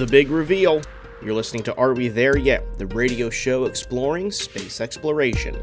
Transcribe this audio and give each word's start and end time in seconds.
The 0.00 0.06
big 0.06 0.30
reveal. 0.30 0.80
You're 1.22 1.34
listening 1.34 1.62
to 1.64 1.74
Are 1.74 1.92
We 1.92 2.08
There 2.08 2.38
Yet? 2.38 2.78
The 2.78 2.86
radio 2.86 3.28
show 3.28 3.66
exploring 3.66 4.32
space 4.32 4.80
exploration. 4.80 5.54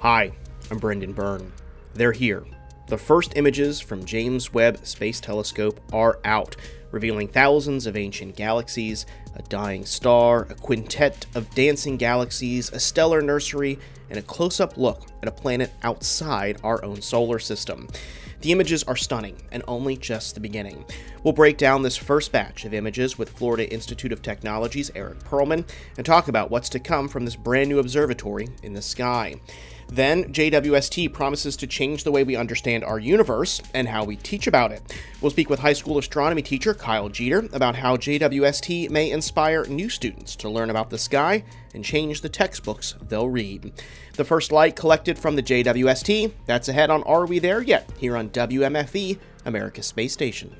Hi, 0.00 0.32
I'm 0.70 0.78
Brendan 0.78 1.12
Byrne. 1.12 1.52
They're 1.92 2.12
here. 2.12 2.46
The 2.88 2.96
first 2.96 3.34
images 3.36 3.82
from 3.82 4.06
James 4.06 4.54
Webb 4.54 4.86
Space 4.86 5.20
Telescope 5.20 5.78
are 5.92 6.18
out, 6.24 6.56
revealing 6.92 7.28
thousands 7.28 7.86
of 7.86 7.94
ancient 7.94 8.36
galaxies, 8.36 9.04
a 9.34 9.42
dying 9.42 9.84
star, 9.84 10.46
a 10.48 10.54
quintet 10.54 11.26
of 11.34 11.54
dancing 11.54 11.98
galaxies, 11.98 12.72
a 12.72 12.80
stellar 12.80 13.20
nursery, 13.20 13.78
and 14.08 14.18
a 14.18 14.22
close 14.22 14.60
up 14.60 14.78
look 14.78 15.02
at 15.20 15.28
a 15.28 15.32
planet 15.32 15.74
outside 15.82 16.58
our 16.64 16.82
own 16.82 17.02
solar 17.02 17.38
system. 17.38 17.86
The 18.40 18.52
images 18.52 18.82
are 18.84 18.96
stunning 18.96 19.42
and 19.50 19.62
only 19.66 19.96
just 19.96 20.34
the 20.34 20.40
beginning. 20.40 20.84
We'll 21.22 21.32
break 21.32 21.56
down 21.56 21.82
this 21.82 21.96
first 21.96 22.32
batch 22.32 22.64
of 22.64 22.74
images 22.74 23.18
with 23.18 23.30
Florida 23.30 23.72
Institute 23.72 24.12
of 24.12 24.22
Technology's 24.22 24.90
Eric 24.94 25.20
Perlman 25.20 25.66
and 25.96 26.06
talk 26.06 26.28
about 26.28 26.50
what's 26.50 26.68
to 26.70 26.78
come 26.78 27.08
from 27.08 27.24
this 27.24 27.36
brand 27.36 27.68
new 27.68 27.78
observatory 27.78 28.48
in 28.62 28.74
the 28.74 28.82
sky. 28.82 29.36
Then, 29.88 30.32
JWST 30.32 31.12
promises 31.12 31.56
to 31.56 31.66
change 31.66 32.04
the 32.04 32.10
way 32.10 32.24
we 32.24 32.34
understand 32.34 32.84
our 32.84 32.98
universe 32.98 33.62
and 33.72 33.88
how 33.88 34.04
we 34.04 34.16
teach 34.16 34.46
about 34.46 34.72
it. 34.72 34.82
We'll 35.20 35.30
speak 35.30 35.48
with 35.48 35.60
high 35.60 35.74
school 35.74 35.98
astronomy 35.98 36.42
teacher 36.42 36.74
Kyle 36.74 37.08
Jeter 37.08 37.48
about 37.52 37.76
how 37.76 37.96
JWST 37.96 38.90
may 38.90 39.10
inspire 39.10 39.64
new 39.66 39.88
students 39.88 40.34
to 40.36 40.48
learn 40.48 40.70
about 40.70 40.90
the 40.90 40.98
sky 40.98 41.44
and 41.72 41.84
change 41.84 42.20
the 42.20 42.28
textbooks 42.28 42.96
they'll 43.08 43.28
read. 43.28 43.72
The 44.14 44.24
first 44.24 44.50
light 44.50 44.74
collected 44.74 45.18
from 45.18 45.36
the 45.36 45.42
JWST, 45.42 46.32
that's 46.46 46.68
ahead 46.68 46.90
on 46.90 47.02
Are 47.04 47.26
We 47.26 47.38
There 47.38 47.62
Yet? 47.62 47.88
here 47.98 48.16
on 48.16 48.30
WMFE, 48.30 49.18
America's 49.44 49.86
Space 49.86 50.12
Station. 50.12 50.56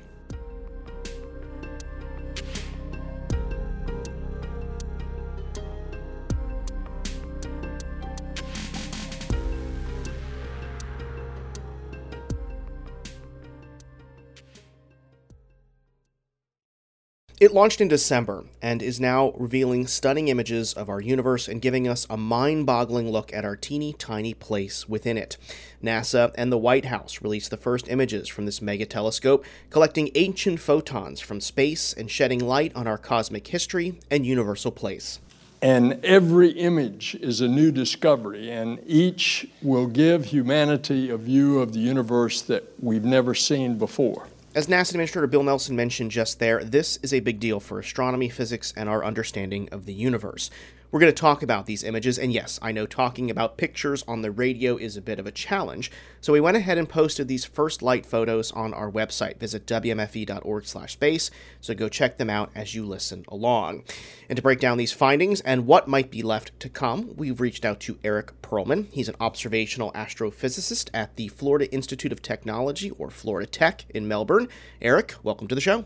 It 17.39 17.53
launched 17.53 17.81
in 17.81 17.87
December 17.87 18.45
and 18.63 18.81
is 18.81 18.99
now 18.99 19.29
revealing 19.37 19.85
stunning 19.85 20.27
images 20.27 20.73
of 20.73 20.89
our 20.89 20.99
universe 20.99 21.47
and 21.47 21.61
giving 21.61 21.87
us 21.87 22.07
a 22.09 22.17
mind 22.17 22.65
boggling 22.65 23.11
look 23.11 23.31
at 23.31 23.45
our 23.45 23.55
teeny 23.55 23.93
tiny 23.93 24.33
place 24.33 24.89
within 24.89 25.19
it. 25.19 25.37
NASA 25.83 26.33
and 26.33 26.51
the 26.51 26.57
White 26.57 26.85
House 26.85 27.21
released 27.21 27.51
the 27.51 27.57
first 27.57 27.89
images 27.89 28.27
from 28.27 28.47
this 28.47 28.59
mega 28.59 28.87
telescope, 28.87 29.45
collecting 29.69 30.09
ancient 30.15 30.59
photons 30.59 31.19
from 31.19 31.39
space 31.39 31.93
and 31.93 32.09
shedding 32.09 32.39
light 32.39 32.75
on 32.75 32.87
our 32.87 32.97
cosmic 32.97 33.45
history 33.45 33.99
and 34.09 34.25
universal 34.25 34.71
place. 34.71 35.19
And 35.61 36.03
every 36.03 36.49
image 36.49 37.13
is 37.21 37.39
a 37.41 37.47
new 37.47 37.71
discovery, 37.71 38.49
and 38.49 38.79
each 38.87 39.47
will 39.61 39.85
give 39.85 40.25
humanity 40.25 41.11
a 41.11 41.17
view 41.17 41.59
of 41.59 41.73
the 41.73 41.79
universe 41.79 42.41
that 42.43 42.63
we've 42.79 43.05
never 43.05 43.35
seen 43.35 43.77
before. 43.77 44.25
As 44.57 44.65
NASA 44.65 44.89
Administrator 44.89 45.27
Bill 45.27 45.43
Nelson 45.43 45.75
mentioned 45.75 46.09
just 46.09 46.39
there, 46.39 46.63
this 46.63 46.97
is 47.03 47.13
a 47.13 47.19
big 47.19 47.39
deal 47.39 47.59
for 47.59 47.77
astronomy, 47.77 48.27
physics, 48.27 48.73
and 48.75 48.89
our 48.89 49.05
understanding 49.05 49.69
of 49.71 49.85
the 49.85 49.93
universe. 49.93 50.49
We're 50.89 51.01
going 51.01 51.11
to 51.11 51.21
talk 51.21 51.43
about 51.43 51.65
these 51.65 51.83
images, 51.83 52.17
and 52.17 52.31
yes, 52.31 52.59
I 52.61 52.71
know 52.71 52.85
talking 52.85 53.29
about 53.29 53.57
pictures 53.57 54.05
on 54.07 54.21
the 54.21 54.31
radio 54.31 54.77
is 54.77 54.95
a 54.95 55.01
bit 55.01 55.19
of 55.19 55.27
a 55.27 55.33
challenge, 55.33 55.91
so 56.21 56.31
we 56.31 56.39
went 56.39 56.55
ahead 56.55 56.77
and 56.77 56.87
posted 56.87 57.27
these 57.27 57.43
first 57.43 57.81
light 57.81 58.05
photos 58.05 58.53
on 58.53 58.73
our 58.73 58.89
website. 58.89 59.37
Visit 59.37 59.65
wmfe.org/space, 59.65 61.31
so 61.59 61.75
go 61.75 61.89
check 61.89 62.17
them 62.17 62.29
out 62.29 62.51
as 62.55 62.73
you 62.73 62.85
listen 62.85 63.25
along. 63.27 63.83
And 64.29 64.37
to 64.37 64.41
break 64.41 64.61
down 64.61 64.77
these 64.77 64.93
findings 64.93 65.41
and 65.41 65.67
what 65.67 65.89
might 65.89 66.09
be 66.09 66.23
left 66.23 66.57
to 66.61 66.69
come, 66.69 67.13
we've 67.17 67.41
reached 67.41 67.65
out 67.65 67.81
to 67.81 67.99
Eric 68.01 68.41
Perlman. 68.41 68.87
He's 68.93 69.09
an 69.09 69.15
observational 69.19 69.91
astrophysicist 69.91 70.89
at 70.93 71.17
the 71.17 71.27
Florida 71.27 71.69
Institute 71.73 72.13
of 72.13 72.21
Technology, 72.21 72.91
or 72.91 73.09
Florida 73.09 73.45
Tech, 73.45 73.83
in 73.89 74.07
Melbourne. 74.07 74.47
Eric, 74.81 75.15
welcome 75.21 75.49
to 75.49 75.55
the 75.55 75.59
show. 75.59 75.83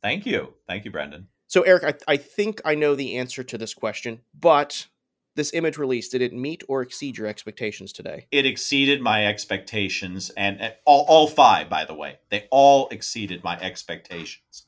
Thank 0.00 0.24
you. 0.24 0.54
Thank 0.68 0.84
you, 0.84 0.92
Brendan. 0.92 1.26
So, 1.46 1.62
Eric, 1.62 1.84
I, 1.84 2.12
I 2.14 2.16
think 2.16 2.60
I 2.64 2.74
know 2.74 2.94
the 2.94 3.16
answer 3.16 3.42
to 3.44 3.58
this 3.58 3.74
question, 3.74 4.20
but 4.38 4.86
this 5.36 5.52
image 5.52 5.78
release, 5.78 6.08
did 6.08 6.22
it 6.22 6.32
meet 6.32 6.62
or 6.68 6.82
exceed 6.82 7.18
your 7.18 7.26
expectations 7.26 7.92
today? 7.92 8.26
It 8.30 8.46
exceeded 8.46 9.00
my 9.00 9.26
expectations, 9.26 10.30
and 10.36 10.60
uh, 10.60 10.70
all, 10.84 11.04
all 11.08 11.26
five, 11.26 11.68
by 11.68 11.84
the 11.84 11.94
way, 11.94 12.18
they 12.30 12.46
all 12.50 12.88
exceeded 12.90 13.42
my 13.42 13.58
expectations 13.60 14.66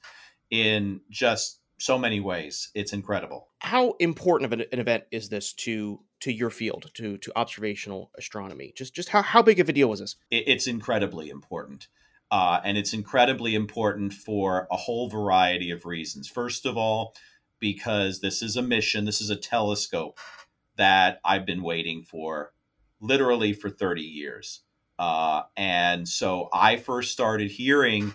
in 0.51 1.01
just 1.11 1.61
so 1.79 1.99
many 1.99 2.21
ways. 2.21 2.71
It's 2.75 2.93
incredible. 2.93 3.49
How 3.61 3.93
important 3.99 4.53
of 4.53 4.59
an, 4.59 4.67
an 4.73 4.79
event 4.79 5.05
is 5.11 5.29
this 5.29 5.53
to 5.55 6.01
to 6.21 6.33
your 6.33 6.51
field, 6.51 6.91
to 6.95 7.19
to 7.19 7.33
observational 7.37 8.11
astronomy? 8.17 8.73
Just 8.77 8.95
just 8.95 9.11
how, 9.11 9.23
how 9.23 9.43
big 9.43 9.61
of 9.61 9.69
a 9.69 9.73
deal 9.73 9.89
was 9.89 10.01
this? 10.01 10.17
It, 10.31 10.45
it's 10.47 10.67
incredibly 10.67 11.29
important. 11.29 11.89
Uh, 12.31 12.61
and 12.65 12.77
it's 12.77 12.93
incredibly 12.93 13.55
important 13.55 14.13
for 14.13 14.67
a 14.71 14.77
whole 14.77 15.09
variety 15.09 15.71
of 15.71 15.85
reasons. 15.85 16.29
First 16.29 16.67
of 16.67 16.77
all, 16.77 17.15
because 17.61 18.21
this 18.21 18.43
is 18.43 18.57
a 18.57 18.63
mission, 18.63 19.05
this 19.05 19.21
is 19.21 19.31
a 19.31 19.37
telescope 19.37 20.19
that 20.77 21.21
I've 21.25 21.47
been 21.47 21.63
waiting 21.63 22.03
for 22.03 22.53
literally 23.01 23.53
for 23.53 23.71
30 23.71 24.03
years. 24.03 24.63
Uh, 24.99 25.43
and 25.57 26.09
so 26.09 26.49
I 26.53 26.77
first 26.77 27.13
started 27.13 27.51
hearing 27.51 28.15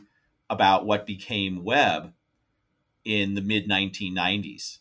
about 0.50 0.86
what 0.86 1.06
became 1.06 1.64
Webb 1.64 2.14
in 3.06 3.36
the 3.36 3.42
mid 3.42 3.68
1990s. 3.68 4.80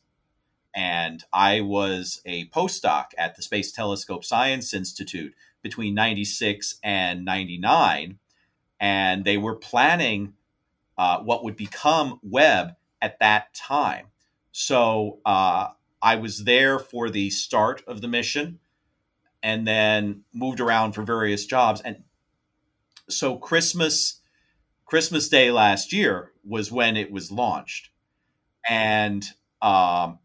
And 0.74 1.24
I 1.32 1.60
was 1.62 2.20
a 2.24 2.48
postdoc 2.48 3.06
at 3.18 3.34
the 3.34 3.42
Space 3.42 3.72
Telescope 3.72 4.24
Science 4.24 4.72
Institute 4.72 5.34
between 5.62 5.94
96 5.94 6.78
and 6.82 7.24
99 7.24 8.19
and 8.80 9.24
they 9.24 9.36
were 9.36 9.54
planning 9.54 10.32
uh, 10.98 11.20
what 11.20 11.44
would 11.44 11.56
become 11.56 12.18
Webb 12.22 12.76
at 13.00 13.18
that 13.20 13.54
time. 13.54 14.06
So 14.52 15.20
uh, 15.24 15.68
I 16.02 16.16
was 16.16 16.44
there 16.44 16.78
for 16.78 17.10
the 17.10 17.30
start 17.30 17.82
of 17.86 18.00
the 18.00 18.08
mission 18.08 18.58
and 19.42 19.66
then 19.66 20.22
moved 20.32 20.60
around 20.60 20.92
for 20.92 21.02
various 21.02 21.46
jobs. 21.46 21.80
And 21.80 22.02
so 23.08 23.36
Christmas, 23.36 24.20
Christmas 24.84 25.28
Day 25.28 25.50
last 25.50 25.92
year 25.92 26.32
was 26.44 26.72
when 26.72 26.96
it 26.96 27.10
was 27.10 27.30
launched. 27.30 27.90
And, 28.68 29.26
um, 29.62 30.18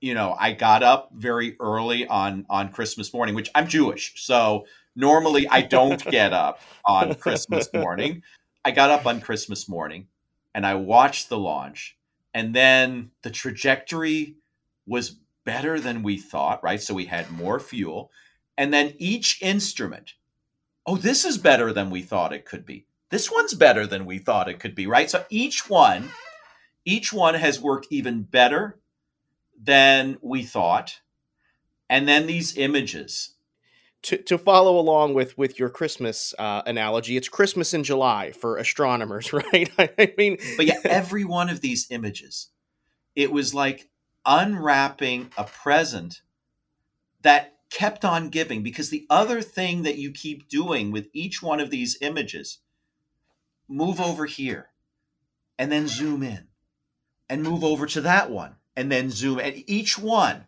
you 0.00 0.14
know, 0.14 0.36
I 0.38 0.52
got 0.52 0.82
up 0.82 1.10
very 1.14 1.56
early 1.60 2.06
on 2.06 2.46
on 2.48 2.70
Christmas 2.70 3.12
morning, 3.12 3.34
which 3.34 3.50
I'm 3.54 3.66
Jewish, 3.66 4.12
so 4.16 4.66
Normally, 4.98 5.46
I 5.46 5.62
don't 5.62 6.04
get 6.10 6.32
up 6.32 6.60
on 6.84 7.14
Christmas 7.14 7.72
morning. 7.72 8.24
I 8.64 8.72
got 8.72 8.90
up 8.90 9.06
on 9.06 9.20
Christmas 9.20 9.68
morning 9.68 10.08
and 10.54 10.66
I 10.66 10.74
watched 10.74 11.28
the 11.28 11.38
launch, 11.38 11.96
and 12.34 12.52
then 12.52 13.12
the 13.22 13.30
trajectory 13.30 14.34
was 14.86 15.16
better 15.44 15.78
than 15.78 16.02
we 16.02 16.16
thought, 16.16 16.64
right? 16.64 16.82
So 16.82 16.94
we 16.94 17.04
had 17.04 17.30
more 17.30 17.60
fuel. 17.60 18.10
And 18.56 18.74
then 18.74 18.94
each 18.98 19.40
instrument, 19.40 20.14
oh, 20.84 20.96
this 20.96 21.24
is 21.24 21.38
better 21.38 21.72
than 21.72 21.90
we 21.90 22.02
thought 22.02 22.32
it 22.32 22.44
could 22.44 22.66
be. 22.66 22.84
This 23.10 23.30
one's 23.30 23.54
better 23.54 23.86
than 23.86 24.04
we 24.04 24.18
thought 24.18 24.48
it 24.48 24.58
could 24.58 24.74
be, 24.74 24.88
right? 24.88 25.08
So 25.08 25.24
each 25.30 25.70
one, 25.70 26.10
each 26.84 27.12
one 27.12 27.34
has 27.34 27.60
worked 27.60 27.86
even 27.90 28.22
better 28.22 28.80
than 29.62 30.18
we 30.22 30.42
thought. 30.42 30.98
And 31.88 32.08
then 32.08 32.26
these 32.26 32.56
images 32.56 33.36
to, 34.02 34.16
to 34.16 34.38
follow 34.38 34.78
along 34.78 35.14
with 35.14 35.36
with 35.36 35.58
your 35.58 35.68
Christmas 35.68 36.34
uh, 36.38 36.62
analogy, 36.66 37.16
it's 37.16 37.28
Christmas 37.28 37.74
in 37.74 37.82
July 37.82 38.32
for 38.32 38.56
astronomers, 38.56 39.32
right? 39.52 39.70
I 39.78 40.14
mean, 40.16 40.38
but 40.56 40.66
yeah, 40.66 40.80
every 40.84 41.24
one 41.24 41.48
of 41.48 41.60
these 41.60 41.86
images, 41.90 42.48
it 43.16 43.32
was 43.32 43.54
like 43.54 43.88
unwrapping 44.24 45.32
a 45.36 45.44
present 45.44 46.22
that 47.22 47.56
kept 47.70 48.04
on 48.04 48.28
giving. 48.28 48.62
Because 48.62 48.90
the 48.90 49.06
other 49.10 49.42
thing 49.42 49.82
that 49.82 49.98
you 49.98 50.12
keep 50.12 50.48
doing 50.48 50.92
with 50.92 51.08
each 51.12 51.42
one 51.42 51.60
of 51.60 51.70
these 51.70 51.98
images, 52.00 52.58
move 53.68 54.00
over 54.00 54.26
here, 54.26 54.68
and 55.58 55.72
then 55.72 55.88
zoom 55.88 56.22
in, 56.22 56.46
and 57.28 57.42
move 57.42 57.64
over 57.64 57.86
to 57.86 58.00
that 58.02 58.30
one, 58.30 58.56
and 58.76 58.92
then 58.92 59.10
zoom. 59.10 59.40
And 59.40 59.64
each 59.66 59.98
one, 59.98 60.46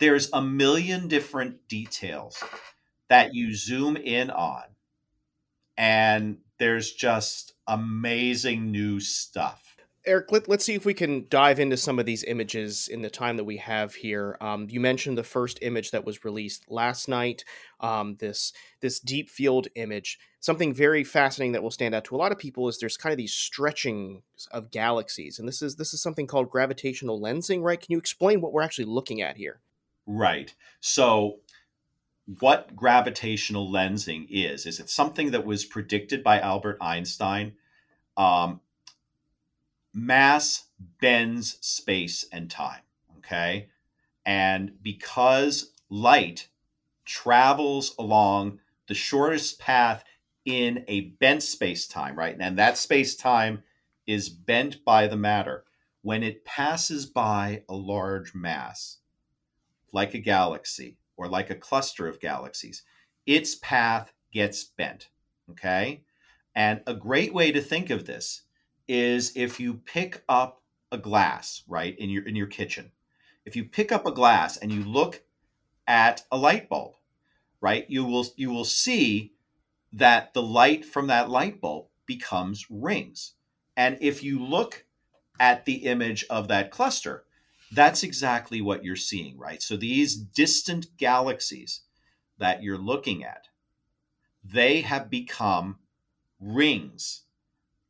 there's 0.00 0.30
a 0.32 0.40
million 0.40 1.08
different 1.08 1.68
details 1.68 2.42
that 3.08 3.34
you 3.34 3.54
zoom 3.54 3.96
in 3.96 4.30
on 4.30 4.64
and 5.76 6.38
there's 6.58 6.92
just 6.92 7.54
amazing 7.66 8.70
new 8.70 9.00
stuff. 9.00 9.62
Eric, 10.06 10.30
let, 10.30 10.48
us 10.48 10.64
see 10.64 10.74
if 10.74 10.84
we 10.84 10.94
can 10.94 11.26
dive 11.30 11.58
into 11.58 11.76
some 11.76 11.98
of 11.98 12.06
these 12.06 12.22
images 12.22 12.86
in 12.86 13.02
the 13.02 13.10
time 13.10 13.36
that 13.38 13.44
we 13.44 13.56
have 13.56 13.96
here. 13.96 14.36
Um, 14.40 14.68
you 14.70 14.78
mentioned 14.78 15.18
the 15.18 15.24
first 15.24 15.58
image 15.62 15.90
that 15.90 16.06
was 16.06 16.24
released 16.24 16.70
last 16.70 17.08
night. 17.08 17.44
Um, 17.80 18.14
this 18.20 18.52
this 18.80 19.00
deep 19.00 19.28
field 19.28 19.66
image. 19.74 20.20
Something 20.38 20.72
very 20.72 21.02
fascinating 21.02 21.52
that 21.52 21.62
will 21.64 21.72
stand 21.72 21.92
out 21.92 22.04
to 22.04 22.14
a 22.14 22.18
lot 22.18 22.30
of 22.30 22.38
people 22.38 22.68
is 22.68 22.78
there's 22.78 22.96
kind 22.96 23.12
of 23.12 23.16
these 23.16 23.34
stretching 23.34 24.22
of 24.52 24.70
galaxies, 24.70 25.40
and 25.40 25.48
this 25.48 25.60
is 25.60 25.74
this 25.74 25.92
is 25.92 26.00
something 26.00 26.28
called 26.28 26.50
gravitational 26.50 27.20
lensing, 27.20 27.62
right? 27.62 27.80
Can 27.80 27.90
you 27.90 27.98
explain 27.98 28.40
what 28.40 28.52
we're 28.52 28.62
actually 28.62 28.84
looking 28.84 29.22
at 29.22 29.36
here? 29.36 29.60
Right. 30.06 30.54
So 30.80 31.40
what 32.40 32.74
gravitational 32.74 33.70
lensing 33.70 34.26
is 34.28 34.66
is 34.66 34.80
it 34.80 34.90
something 34.90 35.30
that 35.30 35.46
was 35.46 35.64
predicted 35.64 36.24
by 36.24 36.40
Albert 36.40 36.78
Einstein. 36.80 37.52
Um, 38.16 38.60
mass 39.94 40.64
bends 41.00 41.58
space 41.60 42.26
and 42.32 42.50
time. 42.50 42.82
Okay. 43.18 43.68
And 44.24 44.82
because 44.82 45.72
light 45.88 46.48
travels 47.04 47.94
along 47.98 48.58
the 48.88 48.94
shortest 48.94 49.58
path 49.60 50.04
in 50.44 50.84
a 50.88 51.00
bent 51.00 51.42
space 51.42 51.86
time, 51.86 52.16
right? 52.16 52.36
And 52.38 52.58
that 52.58 52.76
space 52.76 53.16
time 53.16 53.62
is 54.06 54.28
bent 54.28 54.84
by 54.84 55.06
the 55.06 55.16
matter. 55.16 55.64
When 56.02 56.22
it 56.22 56.44
passes 56.44 57.06
by 57.06 57.62
a 57.68 57.74
large 57.74 58.34
mass, 58.34 58.98
like 59.92 60.14
a 60.14 60.18
galaxy, 60.18 60.98
or 61.16 61.28
like 61.28 61.50
a 61.50 61.54
cluster 61.54 62.06
of 62.06 62.20
galaxies, 62.20 62.82
its 63.26 63.54
path 63.56 64.12
gets 64.32 64.64
bent. 64.64 65.08
Okay. 65.50 66.02
And 66.54 66.80
a 66.86 66.94
great 66.94 67.34
way 67.34 67.52
to 67.52 67.60
think 67.60 67.90
of 67.90 68.06
this 68.06 68.42
is 68.88 69.32
if 69.36 69.60
you 69.60 69.74
pick 69.74 70.22
up 70.28 70.62
a 70.92 70.98
glass, 70.98 71.62
right, 71.68 71.98
in 71.98 72.10
your 72.10 72.26
in 72.26 72.36
your 72.36 72.46
kitchen. 72.46 72.92
If 73.44 73.56
you 73.56 73.64
pick 73.64 73.92
up 73.92 74.06
a 74.06 74.12
glass 74.12 74.56
and 74.56 74.72
you 74.72 74.82
look 74.82 75.22
at 75.86 76.24
a 76.32 76.36
light 76.36 76.68
bulb, 76.68 76.94
right, 77.60 77.88
you 77.88 78.04
will 78.04 78.26
you 78.36 78.50
will 78.50 78.64
see 78.64 79.34
that 79.92 80.34
the 80.34 80.42
light 80.42 80.84
from 80.84 81.08
that 81.08 81.30
light 81.30 81.60
bulb 81.60 81.86
becomes 82.06 82.66
rings. 82.70 83.34
And 83.76 83.98
if 84.00 84.22
you 84.22 84.42
look 84.44 84.84
at 85.38 85.64
the 85.64 85.84
image 85.84 86.24
of 86.30 86.48
that 86.48 86.70
cluster, 86.70 87.25
that's 87.72 88.02
exactly 88.02 88.60
what 88.60 88.84
you're 88.84 88.96
seeing, 88.96 89.38
right? 89.38 89.62
So 89.62 89.76
these 89.76 90.16
distant 90.16 90.96
galaxies 90.96 91.82
that 92.38 92.62
you're 92.62 92.78
looking 92.78 93.24
at, 93.24 93.48
they 94.44 94.82
have 94.82 95.10
become 95.10 95.78
rings. 96.40 97.22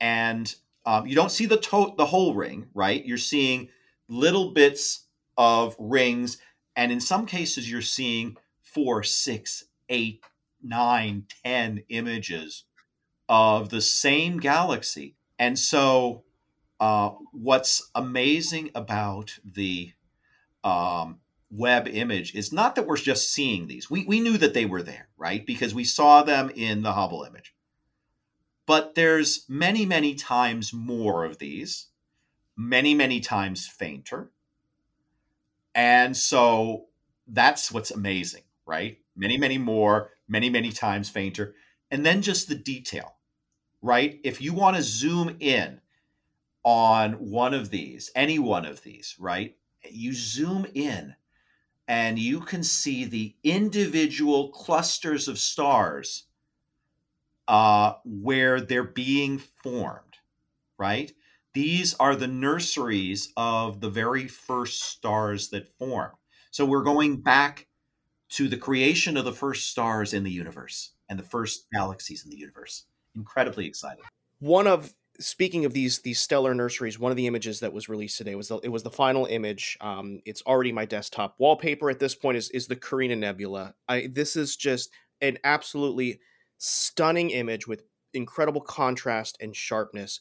And 0.00 0.54
um, 0.84 1.06
you 1.06 1.14
don't 1.14 1.32
see 1.32 1.46
the 1.46 1.58
to- 1.58 1.94
the 1.96 2.06
whole 2.06 2.34
ring, 2.34 2.68
right? 2.74 3.04
You're 3.04 3.18
seeing 3.18 3.68
little 4.08 4.52
bits 4.52 5.06
of 5.36 5.76
rings, 5.78 6.38
and 6.76 6.92
in 6.92 7.00
some 7.00 7.26
cases, 7.26 7.70
you're 7.70 7.82
seeing 7.82 8.36
four, 8.62 9.02
six, 9.02 9.64
eight, 9.88 10.22
nine, 10.62 11.24
ten 11.44 11.82
images 11.88 12.64
of 13.28 13.70
the 13.70 13.80
same 13.80 14.38
galaxy. 14.38 15.16
And 15.38 15.58
so 15.58 16.24
uh, 16.80 17.10
what's 17.32 17.90
amazing 17.94 18.70
about 18.74 19.38
the 19.44 19.92
um, 20.64 21.20
Webb 21.50 21.88
image 21.88 22.34
is 22.34 22.52
not 22.52 22.74
that 22.74 22.86
we're 22.86 22.96
just 22.96 23.32
seeing 23.32 23.66
these. 23.66 23.90
We, 23.90 24.04
we 24.04 24.20
knew 24.20 24.36
that 24.38 24.52
they 24.52 24.66
were 24.66 24.82
there, 24.82 25.08
right? 25.16 25.46
Because 25.46 25.74
we 25.74 25.84
saw 25.84 26.22
them 26.22 26.50
in 26.54 26.82
the 26.82 26.92
Hubble 26.92 27.22
image. 27.22 27.54
But 28.66 28.94
there's 28.96 29.44
many, 29.48 29.86
many 29.86 30.14
times 30.14 30.72
more 30.72 31.24
of 31.24 31.38
these, 31.38 31.86
many, 32.56 32.94
many 32.94 33.20
times 33.20 33.66
fainter. 33.66 34.32
And 35.74 36.16
so 36.16 36.86
that's 37.28 37.70
what's 37.70 37.92
amazing, 37.92 38.42
right? 38.66 38.98
Many, 39.14 39.38
many 39.38 39.56
more, 39.56 40.10
many, 40.28 40.50
many 40.50 40.72
times 40.72 41.08
fainter. 41.08 41.54
And 41.90 42.04
then 42.04 42.22
just 42.22 42.48
the 42.48 42.56
detail, 42.56 43.14
right? 43.82 44.18
If 44.24 44.40
you 44.40 44.52
want 44.52 44.76
to 44.76 44.82
zoom 44.82 45.36
in 45.38 45.80
on 46.66 47.12
one 47.12 47.54
of 47.54 47.70
these, 47.70 48.10
any 48.16 48.40
one 48.40 48.66
of 48.66 48.82
these, 48.82 49.14
right? 49.20 49.56
You 49.88 50.12
zoom 50.12 50.66
in 50.74 51.14
and 51.86 52.18
you 52.18 52.40
can 52.40 52.64
see 52.64 53.04
the 53.04 53.36
individual 53.44 54.48
clusters 54.48 55.28
of 55.28 55.38
stars 55.38 56.24
uh, 57.46 57.92
where 58.04 58.60
they're 58.60 58.82
being 58.82 59.38
formed, 59.38 60.16
right? 60.76 61.12
These 61.54 61.94
are 62.00 62.16
the 62.16 62.26
nurseries 62.26 63.32
of 63.36 63.80
the 63.80 63.88
very 63.88 64.26
first 64.26 64.82
stars 64.82 65.50
that 65.50 65.68
form. 65.78 66.10
So 66.50 66.66
we're 66.66 66.82
going 66.82 67.18
back 67.18 67.68
to 68.30 68.48
the 68.48 68.56
creation 68.56 69.16
of 69.16 69.24
the 69.24 69.32
first 69.32 69.70
stars 69.70 70.12
in 70.12 70.24
the 70.24 70.32
universe 70.32 70.94
and 71.08 71.16
the 71.16 71.22
first 71.22 71.68
galaxies 71.72 72.24
in 72.24 72.30
the 72.32 72.36
universe. 72.36 72.86
Incredibly 73.14 73.66
exciting. 73.66 74.02
One 74.40 74.66
of 74.66 74.92
speaking 75.18 75.64
of 75.64 75.72
these 75.72 76.00
these 76.00 76.20
stellar 76.20 76.54
nurseries, 76.54 76.98
one 76.98 77.10
of 77.10 77.16
the 77.16 77.26
images 77.26 77.60
that 77.60 77.72
was 77.72 77.88
released 77.88 78.18
today 78.18 78.34
was 78.34 78.48
the, 78.48 78.58
it 78.58 78.68
was 78.68 78.82
the 78.82 78.90
final 78.90 79.26
image. 79.26 79.76
Um, 79.80 80.20
it's 80.24 80.42
already 80.42 80.72
my 80.72 80.84
desktop 80.84 81.36
wallpaper 81.38 81.90
at 81.90 81.98
this 81.98 82.14
point. 82.14 82.36
Is 82.36 82.50
is 82.50 82.66
the 82.66 82.76
Carina 82.76 83.16
Nebula? 83.16 83.74
I 83.88 84.08
this 84.12 84.36
is 84.36 84.56
just 84.56 84.90
an 85.20 85.38
absolutely 85.44 86.20
stunning 86.58 87.30
image 87.30 87.66
with 87.66 87.82
incredible 88.14 88.60
contrast 88.60 89.36
and 89.40 89.54
sharpness. 89.54 90.20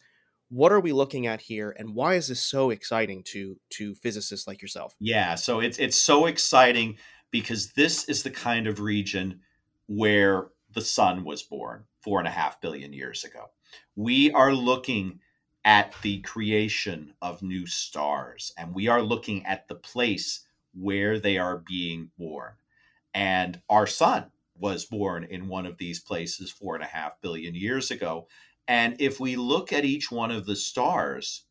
What 0.49 0.71
are 0.71 0.79
we 0.79 0.91
looking 0.91 1.27
at 1.27 1.41
here, 1.41 1.75
and 1.77 1.95
why 1.95 2.15
is 2.15 2.27
this 2.27 2.41
so 2.41 2.69
exciting 2.69 3.23
to 3.27 3.57
to 3.71 3.95
physicists 3.95 4.47
like 4.47 4.61
yourself? 4.61 4.95
Yeah, 4.99 5.35
so 5.35 5.59
it's 5.59 5.79
it's 5.79 5.99
so 5.99 6.27
exciting 6.27 6.97
because 7.31 7.73
this 7.73 8.07
is 8.07 8.23
the 8.23 8.31
kind 8.31 8.67
of 8.67 8.79
region 8.79 9.41
where 9.87 10.47
the 10.73 10.81
sun 10.81 11.23
was 11.23 11.43
born 11.43 11.85
four 12.01 12.19
and 12.19 12.27
a 12.27 12.31
half 12.31 12.61
billion 12.61 12.93
years 12.93 13.23
ago. 13.23 13.49
We 13.95 14.31
are 14.31 14.53
looking 14.53 15.19
at 15.63 15.95
the 16.01 16.21
creation 16.21 17.13
of 17.21 17.41
new 17.41 17.65
stars, 17.65 18.53
and 18.57 18.73
we 18.73 18.87
are 18.87 19.01
looking 19.01 19.45
at 19.45 19.67
the 19.67 19.75
place 19.75 20.45
where 20.73 21.19
they 21.19 21.37
are 21.37 21.57
being 21.57 22.11
born. 22.17 22.53
And 23.13 23.61
our 23.69 23.87
sun 23.87 24.31
was 24.57 24.85
born 24.85 25.23
in 25.23 25.47
one 25.47 25.65
of 25.65 25.77
these 25.77 25.99
places 25.99 26.51
four 26.51 26.75
and 26.75 26.83
a 26.83 26.87
half 26.87 27.19
billion 27.21 27.55
years 27.55 27.91
ago. 27.91 28.27
And 28.67 28.95
if 28.99 29.19
we 29.19 29.35
look 29.35 29.73
at 29.73 29.85
each 29.85 30.11
one 30.11 30.31
of 30.31 30.45
the 30.45 30.55
stars 30.55 31.43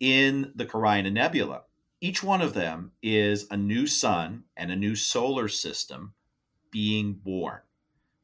in 0.00 0.52
the 0.54 0.66
Carina 0.66 1.10
Nebula, 1.10 1.62
each 2.00 2.22
one 2.22 2.40
of 2.40 2.54
them 2.54 2.92
is 3.02 3.46
a 3.50 3.56
new 3.56 3.86
sun 3.86 4.44
and 4.56 4.70
a 4.72 4.76
new 4.76 4.96
solar 4.96 5.48
system 5.48 6.14
being 6.70 7.12
born. 7.12 7.60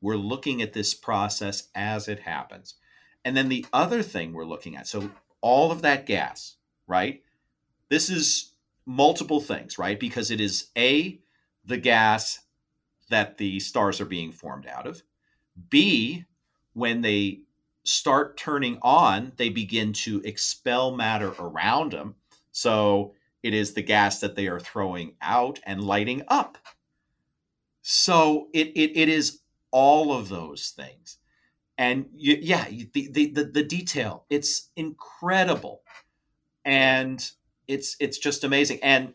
We're 0.01 0.17
looking 0.17 0.63
at 0.63 0.73
this 0.73 0.95
process 0.95 1.69
as 1.75 2.09
it 2.09 2.21
happens. 2.21 2.75
And 3.25 3.37
then 3.37 3.49
the 3.49 3.67
other 3.73 4.03
thing 4.03 4.33
we're 4.33 4.45
looking 4.45 4.77
at 4.77 4.87
so, 4.87 5.11
all 5.41 5.71
of 5.71 5.83
that 5.83 6.07
gas, 6.07 6.57
right? 6.87 7.23
This 7.89 8.11
is 8.11 8.53
multiple 8.87 9.41
things, 9.41 9.79
right? 9.79 9.99
Because 9.99 10.31
it 10.31 10.41
is 10.41 10.69
A, 10.77 11.21
the 11.65 11.77
gas 11.77 12.41
that 13.11 13.39
the 13.39 13.61
stars 13.61 14.01
are 14.01 14.07
being 14.07 14.33
formed 14.33 14.67
out 14.67 14.87
of. 14.87 15.03
B, 15.69 16.25
when 16.73 17.03
they 17.03 17.41
start 17.85 18.37
turning 18.37 18.79
on, 18.83 19.33
they 19.37 19.49
begin 19.49 19.93
to 19.93 20.21
expel 20.25 20.95
matter 20.95 21.33
around 21.39 21.93
them. 21.93 22.15
So 22.53 23.15
it 23.43 23.55
is 23.55 23.73
the 23.73 23.83
gas 23.83 24.21
that 24.21 24.37
they 24.37 24.47
are 24.47 24.61
throwing 24.61 25.15
out 25.21 25.61
and 25.65 25.83
lighting 25.83 26.23
up. 26.29 26.59
So 27.83 28.49
it, 28.53 28.69
it, 28.69 28.99
it 28.99 29.09
is 29.09 29.41
all 29.71 30.13
of 30.13 30.29
those 30.29 30.71
things. 30.71 31.18
And 31.79 32.07
you, 32.15 32.37
yeah, 32.41 32.69
the, 32.93 33.09
the, 33.11 33.31
the, 33.31 33.45
the 33.45 33.63
detail, 33.63 34.25
it's 34.29 34.71
incredible. 34.77 35.83
And 36.65 37.25
it's, 37.67 37.97
it's 38.01 38.19
just 38.19 38.45
amazing. 38.45 38.81
And 38.83 39.15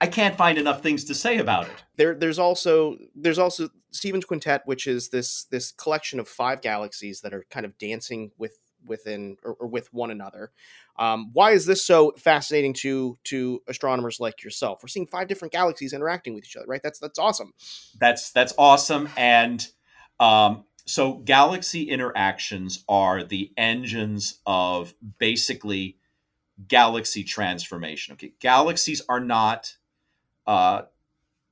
I 0.00 0.06
can't 0.06 0.36
find 0.36 0.58
enough 0.58 0.82
things 0.82 1.04
to 1.04 1.14
say 1.14 1.38
about 1.38 1.66
it. 1.66 1.84
There, 1.96 2.14
there's 2.14 2.38
also 2.38 2.96
there's 3.14 3.38
also 3.38 3.68
Stephan's 3.90 4.24
Quintet, 4.24 4.62
which 4.66 4.86
is 4.86 5.08
this 5.08 5.44
this 5.44 5.70
collection 5.72 6.18
of 6.20 6.28
five 6.28 6.60
galaxies 6.60 7.20
that 7.20 7.32
are 7.32 7.44
kind 7.50 7.64
of 7.64 7.78
dancing 7.78 8.32
with 8.36 8.58
within 8.86 9.36
or, 9.44 9.54
or 9.54 9.66
with 9.66 9.92
one 9.94 10.10
another. 10.10 10.50
Um, 10.98 11.30
why 11.32 11.52
is 11.52 11.64
this 11.64 11.84
so 11.84 12.12
fascinating 12.18 12.74
to 12.74 13.16
to 13.24 13.62
astronomers 13.68 14.20
like 14.20 14.42
yourself? 14.42 14.80
We're 14.82 14.88
seeing 14.88 15.06
five 15.06 15.28
different 15.28 15.52
galaxies 15.52 15.92
interacting 15.92 16.34
with 16.34 16.44
each 16.44 16.56
other, 16.56 16.66
right? 16.66 16.82
That's 16.82 16.98
that's 16.98 17.18
awesome. 17.18 17.52
That's 17.98 18.30
that's 18.32 18.52
awesome, 18.58 19.08
and 19.16 19.66
um, 20.20 20.64
so 20.86 21.14
galaxy 21.14 21.90
interactions 21.90 22.84
are 22.88 23.24
the 23.24 23.52
engines 23.56 24.40
of 24.46 24.94
basically 25.18 25.98
galaxy 26.68 27.24
transformation. 27.24 28.12
Okay, 28.14 28.32
galaxies 28.40 29.02
are 29.08 29.20
not 29.20 29.76
uh, 30.46 30.82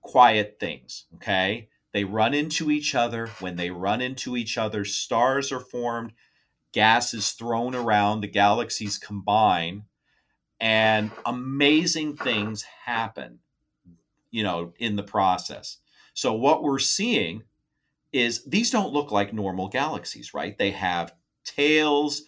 quiet 0.00 0.58
things. 0.60 1.06
Okay. 1.14 1.68
They 1.92 2.04
run 2.04 2.32
into 2.34 2.70
each 2.70 2.94
other. 2.94 3.26
When 3.40 3.56
they 3.56 3.70
run 3.70 4.00
into 4.00 4.36
each 4.36 4.56
other, 4.56 4.84
stars 4.84 5.52
are 5.52 5.60
formed. 5.60 6.12
gas 6.72 7.14
is 7.14 7.32
thrown 7.32 7.74
around, 7.74 8.20
the 8.20 8.28
galaxies 8.28 8.98
combine, 8.98 9.84
and 10.58 11.10
amazing 11.26 12.16
things 12.16 12.62
happen, 12.62 13.40
you 14.30 14.42
know, 14.42 14.72
in 14.78 14.96
the 14.96 15.02
process. 15.02 15.78
So 16.14 16.32
what 16.32 16.62
we're 16.62 16.78
seeing 16.78 17.42
is 18.12 18.44
these 18.44 18.70
don't 18.70 18.92
look 18.92 19.10
like 19.10 19.32
normal 19.32 19.68
galaxies, 19.68 20.34
right? 20.34 20.56
They 20.56 20.72
have 20.72 21.14
tails 21.44 22.22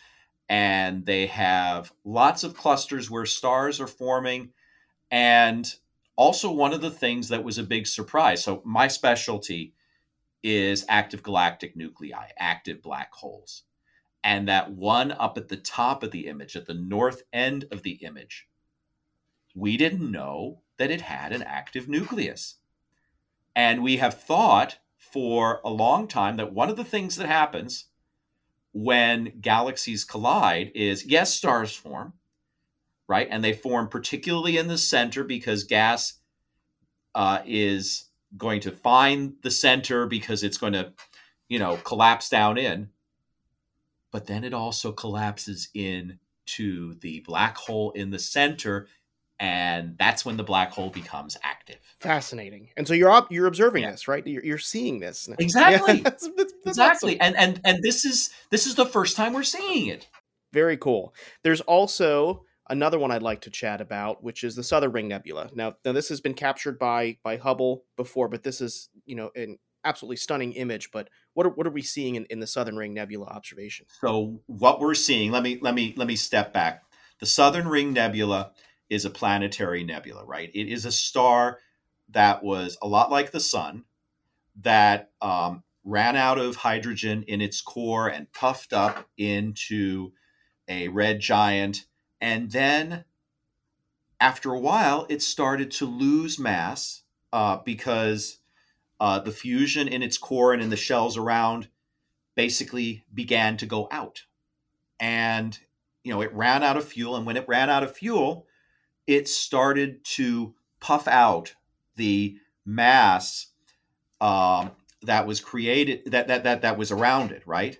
and 0.49 1.05
they 1.07 1.26
have 1.26 1.93
lots 2.05 2.45
of 2.45 2.57
clusters 2.57 3.11
where 3.11 3.26
stars 3.26 3.81
are 3.81 3.87
forming. 3.87 4.50
And 5.11 5.73
also, 6.17 6.50
one 6.50 6.73
of 6.73 6.81
the 6.81 6.91
things 6.91 7.29
that 7.29 7.45
was 7.45 7.59
a 7.59 7.64
big 7.64 7.87
surprise. 7.87 8.43
So, 8.43 8.62
my 8.64 8.88
specialty 8.88 9.75
is 10.43 10.85
active 10.88 11.23
galactic 11.23 11.76
nuclei, 11.76 12.29
active 12.38 12.83
black 12.83 13.12
holes. 13.12 13.62
And 14.23 14.49
that 14.49 14.73
one 14.73 15.12
up 15.12 15.37
at 15.37 15.49
the 15.49 15.57
top 15.57 16.03
of 16.03 16.11
the 16.11 16.26
image, 16.26 16.57
at 16.57 16.67
the 16.67 16.75
north 16.75 17.23
end 17.33 17.67
of 17.71 17.83
the 17.83 17.93
image, 17.93 18.49
we 19.55 19.76
didn't 19.76 20.11
know 20.11 20.62
that 20.79 20.91
it 20.91 21.03
had 21.03 21.33
an 21.33 21.43
active 21.43 21.88
nucleus. 21.88 22.57
And 23.55 23.83
we 23.83 23.99
have 23.99 24.21
thought 24.21 24.79
for 25.14 25.61
a 25.64 25.71
long 25.71 26.09
time 26.09 26.38
that 26.38 26.52
one 26.52 26.68
of 26.68 26.76
the 26.76 26.83
things 26.83 27.14
that 27.14 27.28
happens 27.28 27.85
when 28.73 29.33
galaxies 29.40 30.02
collide 30.02 30.73
is 30.75 31.06
yes, 31.06 31.33
stars 31.33 31.73
form, 31.73 32.14
right? 33.09 33.28
And 33.30 33.44
they 33.44 33.52
form 33.52 33.87
particularly 33.87 34.56
in 34.56 34.66
the 34.66 34.76
center 34.76 35.23
because 35.23 35.62
gas 35.62 36.14
uh, 37.14 37.42
is 37.47 38.06
going 38.37 38.61
to 38.62 38.73
find 38.73 39.35
the 39.42 39.52
center 39.52 40.09
because 40.09 40.42
it's 40.42 40.59
going 40.59 40.73
to, 40.73 40.92
you 41.49 41.61
know, 41.61 41.76
collapse 41.85 42.28
down 42.28 42.59
in. 42.59 42.88
But 44.11 44.26
then 44.26 44.42
it 44.42 44.52
also 44.52 44.90
collapses 44.90 45.68
into 45.75 46.99
the 46.99 47.21
black 47.21 47.56
hole 47.56 47.92
in 47.92 48.11
the 48.11 48.18
center 48.18 48.88
and 49.41 49.97
that's 49.99 50.25
when 50.25 50.37
the 50.37 50.45
black 50.45 50.71
hole 50.71 50.91
becomes 50.91 51.37
active. 51.43 51.79
Fascinating. 52.00 52.69
And 52.76 52.87
so 52.87 52.95
you're 52.95 53.11
op- 53.11 53.33
you're 53.33 53.47
observing 53.47 53.83
yeah. 53.83 53.91
this, 53.91 54.07
right? 54.07 54.26
You're, 54.26 54.45
you're 54.45 54.59
seeing 54.59 55.00
this 55.00 55.29
exactly. 55.38 55.97
Yeah, 55.97 56.03
that's, 56.05 56.29
that's, 56.37 56.53
that's 56.64 56.79
exactly. 56.79 57.21
Awesome. 57.21 57.35
And 57.37 57.57
and 57.57 57.61
and 57.64 57.83
this 57.83 58.05
is 58.05 58.31
this 58.50 58.67
is 58.67 58.75
the 58.75 58.87
first 58.87 59.17
time 59.17 59.33
we're 59.33 59.43
seeing 59.43 59.88
it. 59.88 60.09
Very 60.53 60.76
cool. 60.76 61.14
There's 61.43 61.61
also 61.62 62.45
another 62.71 62.99
one 62.99 63.11
I'd 63.11 63.23
like 63.23 63.43
to 63.43 63.50
chat 63.50 63.81
about, 63.81 64.23
which 64.23 64.45
is 64.45 64.55
the 64.55 64.62
Southern 64.62 64.93
Ring 64.93 65.09
Nebula. 65.09 65.50
Now, 65.55 65.75
now 65.85 65.93
this 65.93 66.09
has 66.09 66.21
been 66.21 66.35
captured 66.35 66.79
by 66.79 67.19
by 67.23 67.37
Hubble 67.37 67.85
before, 67.97 68.29
but 68.29 68.43
this 68.43 68.61
is 68.61 68.88
you 69.05 69.17
know 69.17 69.31
an 69.35 69.59
absolutely 69.85 70.17
stunning 70.17 70.53
image. 70.53 70.91
But 70.93 71.09
what 71.35 71.47
are, 71.47 71.50
what 71.50 71.67
are 71.67 71.71
we 71.71 71.83
seeing 71.83 72.14
in, 72.14 72.25
in 72.26 72.41
the 72.41 72.47
Southern 72.47 72.76
Ring 72.76 72.95
Nebula 72.95 73.26
observation? 73.26 73.87
So 74.00 74.41
what 74.47 74.81
we're 74.81 74.95
seeing, 74.95 75.31
let 75.31 75.43
me 75.43 75.59
let 75.61 75.75
me 75.75 75.95
let 75.97 76.09
me 76.09 76.17
step 76.17 76.53
back. 76.53 76.85
The 77.21 77.26
Southern 77.26 77.69
Ring 77.69 77.93
Nebula 77.93 78.53
is 78.91 79.05
a 79.05 79.11
planetary 79.11 79.85
nebula, 79.85 80.25
right? 80.25 80.50
It 80.55 80.69
is 80.69 80.85
a 80.85 80.93
star 80.93 81.59
that 82.11 82.43
was 82.43 82.76
a 82.83 82.88
lot 82.88 83.11
like 83.11 83.31
the 83.31 83.41
sun 83.41 83.85
that 84.62 85.11
um, 85.21 85.62
ran 85.85 86.17
out 86.17 86.38
of 86.38 86.57
hydrogen 86.57 87.25
in 87.26 87.41
its 87.41 87.61
core 87.61 88.09
and 88.09 88.33
puffed 88.33 88.73
up 88.73 89.09
into 89.17 90.12
a 90.69 90.88
red 90.88 91.21
giant. 91.21 91.87
And 92.21 92.50
then 92.50 93.05
after 94.21 94.53
a 94.53 94.61
while, 94.61 95.07
it 95.09 95.23
started 95.23 95.71
to 95.73 95.87
lose 95.87 96.38
mass 96.38 97.03
uh, 97.33 97.59
because 97.64 98.38
uh, 99.00 99.19
the 99.19 99.33
fusion 99.33 99.88
in 99.88 100.03
its 100.03 100.17
core 100.17 100.53
and 100.53 100.62
in 100.62 100.71
the 100.71 100.76
shells 100.76 101.17
around 101.17 101.69
basically 102.35 103.05
began 103.12 103.57
to 103.57 103.67
go 103.67 103.88
out. 103.91 104.23
And, 105.00 105.59
you 106.05 106.12
know, 106.12 106.23
it 106.23 106.33
ran 106.33 106.62
out 106.62 106.76
of 106.76 106.85
fuel. 106.85 107.17
And 107.17 107.26
when 107.26 107.37
it 107.37 107.49
ran 107.49 107.69
out 107.69 107.83
of 107.83 107.97
fuel, 107.97 108.47
it 109.07 109.29
started 109.29 110.05
to 110.05 110.55
puff 110.81 111.07
out 111.09 111.55
the 111.97 112.37
mass 112.65 113.49
um, 114.21 114.71
that 115.03 115.27
was 115.27 115.41
created 115.41 116.11
that, 116.11 116.29
that 116.29 116.45
that 116.45 116.63
that 116.63 116.79
was 116.79 116.91
around 116.91 117.31
it 117.31 117.43
right? 117.47 117.79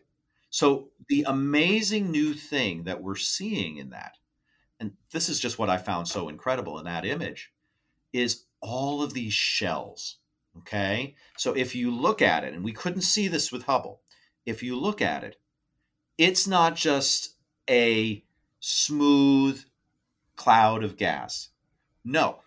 So 0.51 0.91
the 1.09 1.25
amazing 1.27 2.11
new 2.11 2.33
thing 2.33 2.85
that 2.85 3.03
we're 3.03 3.17
seeing 3.17 3.79
in 3.79 3.91
that 3.91 4.17
and 4.81 4.93
this 5.13 5.29
is 5.29 5.41
just 5.41 5.59
what 5.59 5.71
i 5.71 5.77
found 5.77 6.09
so 6.09 6.29
incredible 6.29 6.79
in 6.79 6.85
that 6.85 7.05
image 7.05 7.53
is 8.13 8.45
all 8.61 9.03
of 9.03 9.15
these 9.15 9.35
shells 9.35 10.19
okay? 10.59 11.17
So 11.37 11.53
if 11.53 11.75
you 11.75 11.91
look 11.91 12.23
at 12.23 12.45
it 12.45 12.55
and 12.55 12.63
we 12.65 12.73
couldn't 12.73 13.03
see 13.03 13.29
this 13.29 13.51
with 13.51 13.65
hubble 13.65 14.01
if 14.47 14.63
you 14.63 14.79
look 14.79 15.03
at 15.03 15.25
it 15.25 15.37
it's 16.19 16.47
not 16.47 16.77
just 16.77 17.35
a 17.69 18.23
smooth 18.61 19.63
cloud 20.37 20.85
of 20.85 20.97
gas. 20.97 21.49
No, 22.05 22.41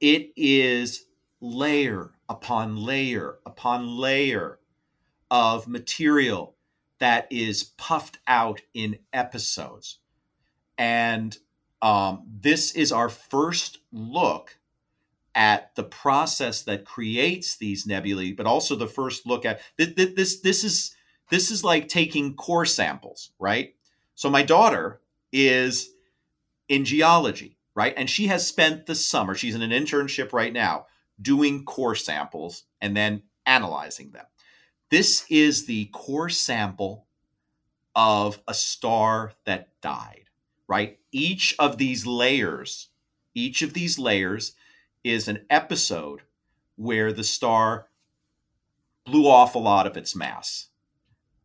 it 0.00 0.32
is 0.36 1.06
layer 1.40 2.12
upon 2.28 2.76
layer 2.76 3.38
upon 3.46 3.98
layer 3.98 4.58
of 5.30 5.68
material 5.68 6.54
that 6.98 7.26
is 7.30 7.64
puffed 7.76 8.18
out 8.26 8.60
in 8.74 8.98
episodes. 9.12 9.98
And 10.78 11.36
um, 11.82 12.24
this 12.40 12.72
is 12.72 12.92
our 12.92 13.08
first 13.08 13.78
look 13.92 14.58
at 15.34 15.74
the 15.74 15.84
process 15.84 16.62
that 16.62 16.86
creates 16.86 17.56
these 17.56 17.86
nebulae, 17.86 18.32
but 18.32 18.46
also 18.46 18.74
the 18.74 18.86
first 18.86 19.26
look 19.26 19.44
at 19.44 19.60
this. 19.76 19.90
This, 19.94 20.40
this 20.40 20.64
is 20.64 20.96
this 21.30 21.50
is 21.50 21.64
like 21.64 21.88
taking 21.88 22.34
core 22.34 22.66
samples, 22.66 23.32
right? 23.38 23.74
So 24.14 24.30
my 24.30 24.42
daughter 24.42 25.00
is 25.32 25.90
in 26.68 26.84
geology, 26.84 27.56
right? 27.74 27.94
And 27.96 28.08
she 28.08 28.26
has 28.26 28.46
spent 28.46 28.86
the 28.86 28.94
summer, 28.94 29.34
she's 29.34 29.54
in 29.54 29.62
an 29.62 29.70
internship 29.70 30.32
right 30.32 30.52
now, 30.52 30.86
doing 31.20 31.64
core 31.64 31.94
samples 31.94 32.64
and 32.80 32.96
then 32.96 33.22
analyzing 33.44 34.10
them. 34.10 34.26
This 34.90 35.24
is 35.30 35.66
the 35.66 35.86
core 35.86 36.28
sample 36.28 37.06
of 37.94 38.40
a 38.46 38.54
star 38.54 39.32
that 39.44 39.68
died, 39.80 40.24
right? 40.68 40.98
Each 41.12 41.54
of 41.58 41.78
these 41.78 42.06
layers, 42.06 42.88
each 43.34 43.62
of 43.62 43.72
these 43.72 43.98
layers 43.98 44.54
is 45.02 45.28
an 45.28 45.44
episode 45.48 46.22
where 46.76 47.12
the 47.12 47.24
star 47.24 47.88
blew 49.04 49.26
off 49.26 49.54
a 49.54 49.58
lot 49.58 49.86
of 49.86 49.96
its 49.96 50.14
mass. 50.14 50.68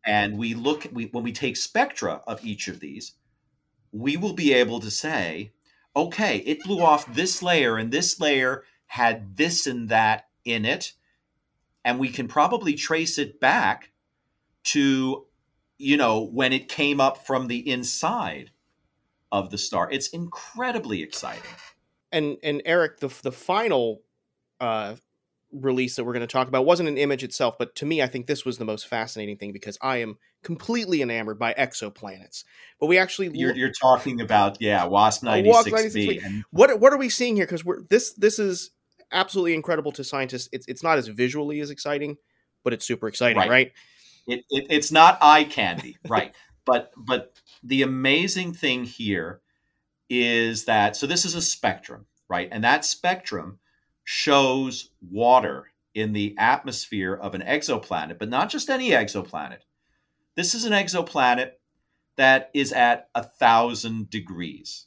And 0.04 0.36
we 0.36 0.54
look, 0.54 0.86
we, 0.92 1.06
when 1.06 1.24
we 1.24 1.32
take 1.32 1.56
spectra 1.56 2.22
of 2.26 2.44
each 2.44 2.68
of 2.68 2.80
these, 2.80 3.12
we 3.92 4.16
will 4.16 4.32
be 4.32 4.52
able 4.52 4.80
to 4.80 4.90
say, 4.90 5.52
okay, 5.94 6.38
it 6.38 6.62
blew 6.64 6.80
off 6.80 7.12
this 7.14 7.42
layer 7.42 7.76
and 7.76 7.92
this 7.92 8.18
layer 8.18 8.64
had 8.86 9.36
this 9.36 9.66
and 9.66 9.88
that 9.90 10.28
in 10.44 10.64
it. 10.64 10.92
And 11.84 11.98
we 11.98 12.08
can 12.08 12.28
probably 12.28 12.74
trace 12.74 13.18
it 13.18 13.40
back 13.40 13.90
to, 14.64 15.26
you 15.78 15.96
know, 15.96 16.22
when 16.22 16.52
it 16.52 16.68
came 16.68 17.00
up 17.00 17.26
from 17.26 17.48
the 17.48 17.68
inside 17.68 18.50
of 19.30 19.50
the 19.50 19.58
star. 19.58 19.90
It's 19.90 20.08
incredibly 20.08 21.02
exciting. 21.02 21.50
And 22.12 22.36
and 22.42 22.62
Eric, 22.64 23.00
the 23.00 23.08
the 23.22 23.32
final 23.32 24.02
uh, 24.60 24.96
release 25.50 25.96
that 25.96 26.04
we're 26.04 26.12
going 26.12 26.20
to 26.20 26.26
talk 26.26 26.48
about 26.48 26.66
wasn't 26.66 26.88
an 26.88 26.98
image 26.98 27.24
itself, 27.24 27.56
but 27.58 27.74
to 27.76 27.86
me, 27.86 28.02
I 28.02 28.06
think 28.06 28.26
this 28.26 28.44
was 28.44 28.58
the 28.58 28.64
most 28.64 28.86
fascinating 28.86 29.38
thing 29.38 29.52
because 29.52 29.78
I 29.80 29.96
am 29.98 30.18
completely 30.42 31.02
enamored 31.02 31.38
by 31.38 31.54
exoplanets. 31.54 32.44
But 32.80 32.86
we 32.86 32.98
actually 32.98 33.30
you're, 33.32 33.54
you're 33.54 33.72
talking 33.72 34.20
about 34.20 34.58
yeah 34.60 34.84
WASP 34.84 35.24
uh, 35.24 35.26
ninety 35.26 35.52
six 35.52 35.94
b. 35.94 36.20
What 36.50 36.80
what 36.80 36.92
are 36.92 36.98
we 36.98 37.08
seeing 37.08 37.36
here? 37.36 37.46
Because 37.46 37.64
we're 37.64 37.82
this 37.82 38.12
this 38.14 38.38
is 38.38 38.70
absolutely 39.12 39.54
incredible 39.54 39.92
to 39.92 40.04
scientists. 40.04 40.48
It's 40.52 40.66
it's 40.66 40.82
not 40.82 40.98
as 40.98 41.08
visually 41.08 41.60
as 41.60 41.70
exciting, 41.70 42.16
but 42.64 42.72
it's 42.72 42.84
super 42.84 43.08
exciting, 43.08 43.38
right? 43.38 43.50
right? 43.50 43.72
It, 44.26 44.44
it, 44.50 44.66
it's 44.70 44.92
not 44.92 45.18
eye 45.20 45.44
candy, 45.44 45.96
right? 46.08 46.32
but 46.64 46.92
but 46.96 47.40
the 47.62 47.82
amazing 47.82 48.52
thing 48.52 48.84
here 48.84 49.40
is 50.08 50.64
that 50.66 50.96
so 50.96 51.06
this 51.06 51.24
is 51.24 51.34
a 51.34 51.42
spectrum, 51.42 52.06
right? 52.28 52.48
And 52.50 52.64
that 52.64 52.84
spectrum 52.84 53.58
shows 54.04 54.90
water 55.00 55.66
in 55.94 56.12
the 56.12 56.34
atmosphere 56.38 57.14
of 57.14 57.34
an 57.34 57.42
exoplanet, 57.42 58.18
but 58.18 58.28
not 58.28 58.48
just 58.48 58.70
any 58.70 58.90
exoplanet. 58.90 59.60
This 60.34 60.54
is 60.54 60.64
an 60.64 60.72
exoplanet 60.72 61.52
that 62.16 62.50
is 62.54 62.72
at 62.72 63.08
a 63.14 63.22
thousand 63.22 64.10
degrees. 64.10 64.86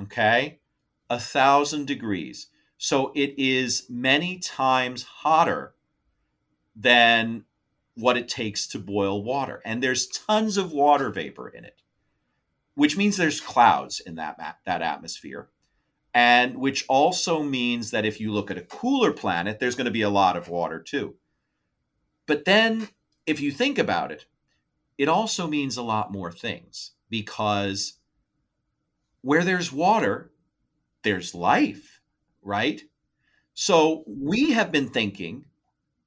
Okay? 0.00 0.60
A 1.08 1.18
thousand 1.18 1.86
degrees. 1.86 2.48
So 2.78 3.12
it 3.14 3.34
is 3.36 3.86
many 3.88 4.38
times 4.38 5.02
hotter 5.02 5.74
than 6.74 7.44
what 7.94 8.16
it 8.16 8.28
takes 8.28 8.66
to 8.68 8.78
boil 8.78 9.22
water. 9.22 9.60
And 9.64 9.82
there's 9.82 10.06
tons 10.06 10.56
of 10.56 10.72
water 10.72 11.10
vapor 11.10 11.48
in 11.48 11.64
it, 11.64 11.82
which 12.74 12.96
means 12.96 13.16
there's 13.16 13.40
clouds 13.40 14.00
in 14.00 14.14
that, 14.14 14.58
that 14.64 14.82
atmosphere 14.82 15.50
and 16.12 16.56
which 16.56 16.84
also 16.88 17.42
means 17.42 17.90
that 17.90 18.04
if 18.04 18.20
you 18.20 18.32
look 18.32 18.50
at 18.50 18.58
a 18.58 18.62
cooler 18.62 19.12
planet, 19.12 19.58
there's 19.58 19.74
going 19.74 19.84
to 19.84 19.90
be 19.90 20.02
a 20.02 20.10
lot 20.10 20.36
of 20.36 20.48
water 20.48 20.80
too. 20.80 21.14
But 22.26 22.44
then, 22.44 22.88
if 23.26 23.40
you 23.40 23.52
think 23.52 23.78
about 23.78 24.10
it, 24.10 24.26
it 25.00 25.08
also 25.08 25.48
means 25.48 25.76
a 25.78 25.82
lot 25.82 26.12
more 26.12 26.32
things 26.32 26.92
because 27.10 27.98
where 29.22 29.44
there's 29.44 29.72
water, 29.72 30.30
there's 31.02 31.34
life, 31.34 32.00
right? 32.42 32.82
So 33.54 34.04
we 34.06 34.52
have 34.52 34.72
been 34.72 34.88
thinking, 34.90 35.46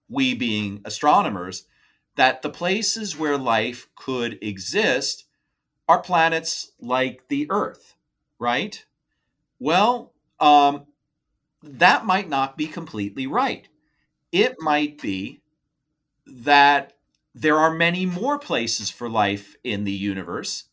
we 0.10 0.36
being 0.36 0.82
astronomers, 0.86 1.66
that 2.18 2.44
the 2.44 2.50
places 2.52 3.18
where 3.18 3.38
life 3.38 3.88
could 3.96 4.40
exist 4.44 5.26
are 5.88 6.02
planets 6.02 6.72
like 6.80 7.28
the 7.30 7.48
Earth, 7.52 7.96
right? 8.40 8.86
Well, 9.60 10.14
um, 10.40 10.86
that 11.64 12.06
might 12.06 12.30
not 12.30 12.58
be 12.58 12.68
completely 12.68 13.28
right. 13.28 13.68
It 14.32 14.56
might 14.60 15.02
be 15.02 15.42
that 16.28 16.94
there 17.36 17.58
are 17.58 17.74
many 17.74 18.06
more 18.06 18.38
places 18.38 18.90
for 18.90 19.10
life 19.10 19.56
in 19.64 19.84
the 19.84 19.92
universe, 19.92 20.66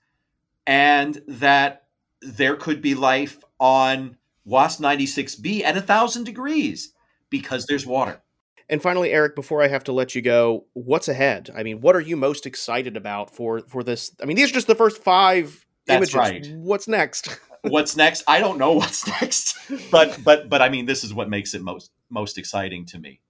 and 0.67 1.23
that 1.27 1.85
there 2.23 2.57
could 2.57 2.83
be 2.83 2.95
life 2.95 3.43
on 3.59 4.17
WASP 4.45 4.81
96b 4.81 5.63
at 5.65 5.77
a 5.77 5.83
thousand 5.83 6.25
degrees 6.25 6.93
because 7.31 7.67
there's 7.67 7.87
water. 7.87 8.23
And 8.69 8.81
finally, 8.81 9.11
Eric, 9.11 9.35
before 9.35 9.63
I 9.63 9.69
have 9.69 9.85
to 9.85 9.93
let 9.93 10.15
you 10.15 10.23
go, 10.23 10.67
what's 10.75 11.09
ahead? 11.09 11.51
I 11.57 11.65
mean, 11.65 11.81
what 11.81 11.97
are 11.97 12.01
you 12.01 12.17
most 12.17 12.47
excited 12.47 12.97
about 12.97 13.35
for 13.35 13.61
for 13.61 13.83
this? 13.83 14.15
I 14.23 14.27
mean, 14.27 14.37
these 14.37 14.51
are 14.51 14.55
just 14.55 14.69
the 14.69 14.77
first 14.77 15.03
five 15.03 15.67
That's 15.87 16.15
images. 16.15 16.15
right. 16.15 16.47
What's 16.55 16.87
next? 16.87 17.37
what's 17.63 17.97
next? 17.97 18.23
I 18.29 18.39
don't 18.39 18.59
know 18.59 18.73
what's 18.73 19.07
next, 19.09 19.57
but 19.91 20.23
but 20.23 20.49
but 20.49 20.63
I 20.63 20.69
mean, 20.69 20.87
this 20.87 21.03
is 21.03 21.13
what 21.13 21.29
makes 21.29 21.53
it 21.55 21.63
most 21.63 21.91
most 22.11 22.39
exciting 22.39 22.87
to 22.87 22.99
me. 22.99 23.21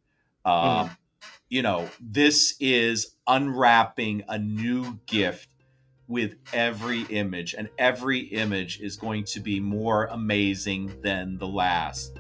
Um, 0.45 0.91
Mm. 0.91 0.97
You 1.51 1.63
know, 1.63 1.89
this 2.01 2.55
is 2.61 3.17
unwrapping 3.27 4.23
a 4.29 4.39
new 4.39 4.97
gift 5.07 5.49
with 6.07 6.37
every 6.53 7.03
image, 7.11 7.55
and 7.55 7.69
every 7.77 8.21
image 8.21 8.79
is 8.81 8.97
going 8.97 9.25
to 9.25 9.41
be 9.41 9.59
more 9.59 10.05
amazing 10.13 10.95
than 11.03 11.39
the 11.39 11.49
last. 11.49 12.17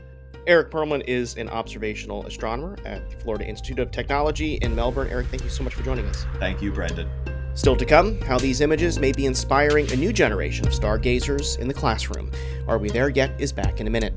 Eric 0.48 0.72
Perlman 0.72 1.04
is 1.06 1.36
an 1.36 1.48
observational 1.48 2.26
astronomer 2.26 2.76
at 2.84 3.08
the 3.08 3.16
Florida 3.18 3.46
Institute 3.46 3.78
of 3.78 3.92
Technology 3.92 4.54
in 4.62 4.74
Melbourne. 4.74 5.06
Eric, 5.08 5.28
thank 5.28 5.44
you 5.44 5.50
so 5.50 5.62
much 5.62 5.74
for 5.74 5.84
joining 5.84 6.06
us. 6.06 6.26
Thank 6.40 6.60
you, 6.60 6.72
Brendan. 6.72 7.08
Still 7.54 7.76
to 7.76 7.84
come, 7.84 8.20
how 8.22 8.36
these 8.36 8.60
images 8.60 8.98
may 8.98 9.12
be 9.12 9.26
inspiring 9.26 9.88
a 9.92 9.96
new 9.96 10.12
generation 10.12 10.66
of 10.66 10.74
stargazers 10.74 11.54
in 11.56 11.68
the 11.68 11.74
classroom. 11.74 12.32
Are 12.66 12.78
We 12.78 12.90
There 12.90 13.10
Yet? 13.10 13.40
is 13.40 13.52
back 13.52 13.78
in 13.78 13.86
a 13.86 13.90
minute. 13.90 14.12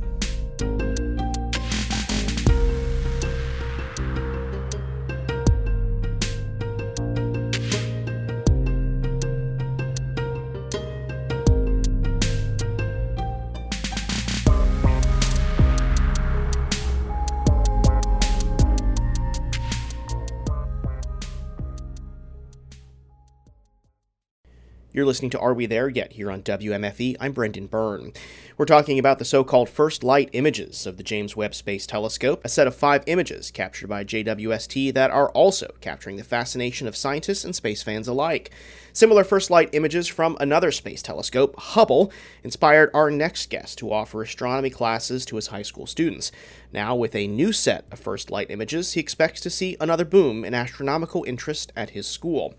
You're 25.04 25.08
listening 25.10 25.32
to 25.32 25.40
Are 25.40 25.54
We 25.54 25.66
There 25.66 25.90
Yet 25.90 26.14
here 26.14 26.32
on 26.32 26.44
WMFE. 26.44 27.18
I'm 27.20 27.34
Brendan 27.34 27.68
Byrne. 27.68 28.14
We're 28.58 28.64
talking 28.64 28.98
about 28.98 29.20
the 29.20 29.26
so 29.26 29.44
called 29.44 29.68
first 29.68 30.02
light 30.02 30.30
images 30.32 30.86
of 30.86 30.96
the 30.96 31.04
James 31.04 31.36
Webb 31.36 31.54
Space 31.54 31.86
Telescope, 31.86 32.40
a 32.46 32.48
set 32.48 32.68
of 32.68 32.74
five 32.74 33.04
images 33.06 33.52
captured 33.52 33.88
by 33.88 34.06
JWST 34.06 34.94
that 34.94 35.12
are 35.12 35.28
also 35.32 35.74
capturing 35.82 36.16
the 36.16 36.24
fascination 36.24 36.88
of 36.88 36.96
scientists 36.96 37.44
and 37.44 37.54
space 37.54 37.84
fans 37.84 38.08
alike. 38.08 38.52
Similar 38.94 39.26
first 39.26 39.50
light 39.50 39.68
images 39.74 40.08
from 40.08 40.38
another 40.40 40.72
space 40.72 41.02
telescope, 41.02 41.56
Hubble, 41.58 42.10
inspired 42.42 42.90
our 42.94 43.12
next 43.12 43.50
guest 43.50 43.80
to 43.80 43.92
offer 43.92 44.22
astronomy 44.22 44.70
classes 44.70 45.26
to 45.26 45.36
his 45.36 45.48
high 45.48 45.64
school 45.64 45.86
students. 45.86 46.32
Now, 46.72 46.96
with 46.96 47.14
a 47.14 47.28
new 47.28 47.52
set 47.52 47.84
of 47.92 48.00
first 48.00 48.32
light 48.32 48.50
images, 48.50 48.94
he 48.94 49.02
expects 49.02 49.42
to 49.42 49.50
see 49.50 49.76
another 49.82 50.06
boom 50.06 50.46
in 50.46 50.54
astronomical 50.54 51.26
interest 51.26 51.74
at 51.76 51.90
his 51.90 52.08
school. 52.08 52.54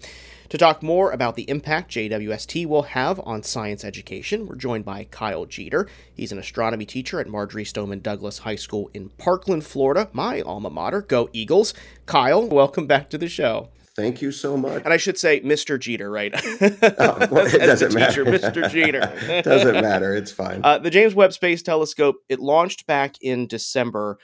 To 0.54 0.58
talk 0.58 0.84
more 0.84 1.10
about 1.10 1.34
the 1.34 1.50
impact 1.50 1.90
JWST 1.90 2.64
will 2.66 2.82
have 2.82 3.18
on 3.24 3.42
science 3.42 3.84
education, 3.84 4.46
we're 4.46 4.54
joined 4.54 4.84
by 4.84 5.02
Kyle 5.10 5.46
Jeter. 5.46 5.88
He's 6.14 6.30
an 6.30 6.38
astronomy 6.38 6.86
teacher 6.86 7.18
at 7.18 7.26
Marjory 7.26 7.64
Stoneman 7.64 7.98
Douglas 7.98 8.38
High 8.38 8.54
School 8.54 8.88
in 8.94 9.08
Parkland, 9.08 9.66
Florida, 9.66 10.08
my 10.12 10.42
alma 10.42 10.70
mater. 10.70 11.02
Go 11.02 11.28
Eagles. 11.32 11.74
Kyle, 12.06 12.46
welcome 12.46 12.86
back 12.86 13.10
to 13.10 13.18
the 13.18 13.28
show. 13.28 13.70
Thank 13.96 14.22
you 14.22 14.30
so 14.30 14.56
much. 14.56 14.84
And 14.84 14.92
I 14.92 14.96
should 14.96 15.18
say 15.18 15.40
Mr. 15.40 15.76
Jeter, 15.76 16.08
right? 16.08 16.32
Oh, 16.36 17.26
well, 17.32 17.46
it 17.46 17.58
doesn't 17.58 17.92
matter. 17.92 18.24
Mr. 18.24 18.70
Jeter. 18.70 19.42
doesn't 19.42 19.82
matter. 19.82 20.14
It's 20.14 20.30
fine. 20.30 20.60
Uh, 20.62 20.78
the 20.78 20.90
James 20.90 21.16
Webb 21.16 21.32
Space 21.32 21.64
Telescope, 21.64 22.18
it 22.28 22.38
launched 22.38 22.86
back 22.86 23.16
in 23.20 23.48
December. 23.48 24.18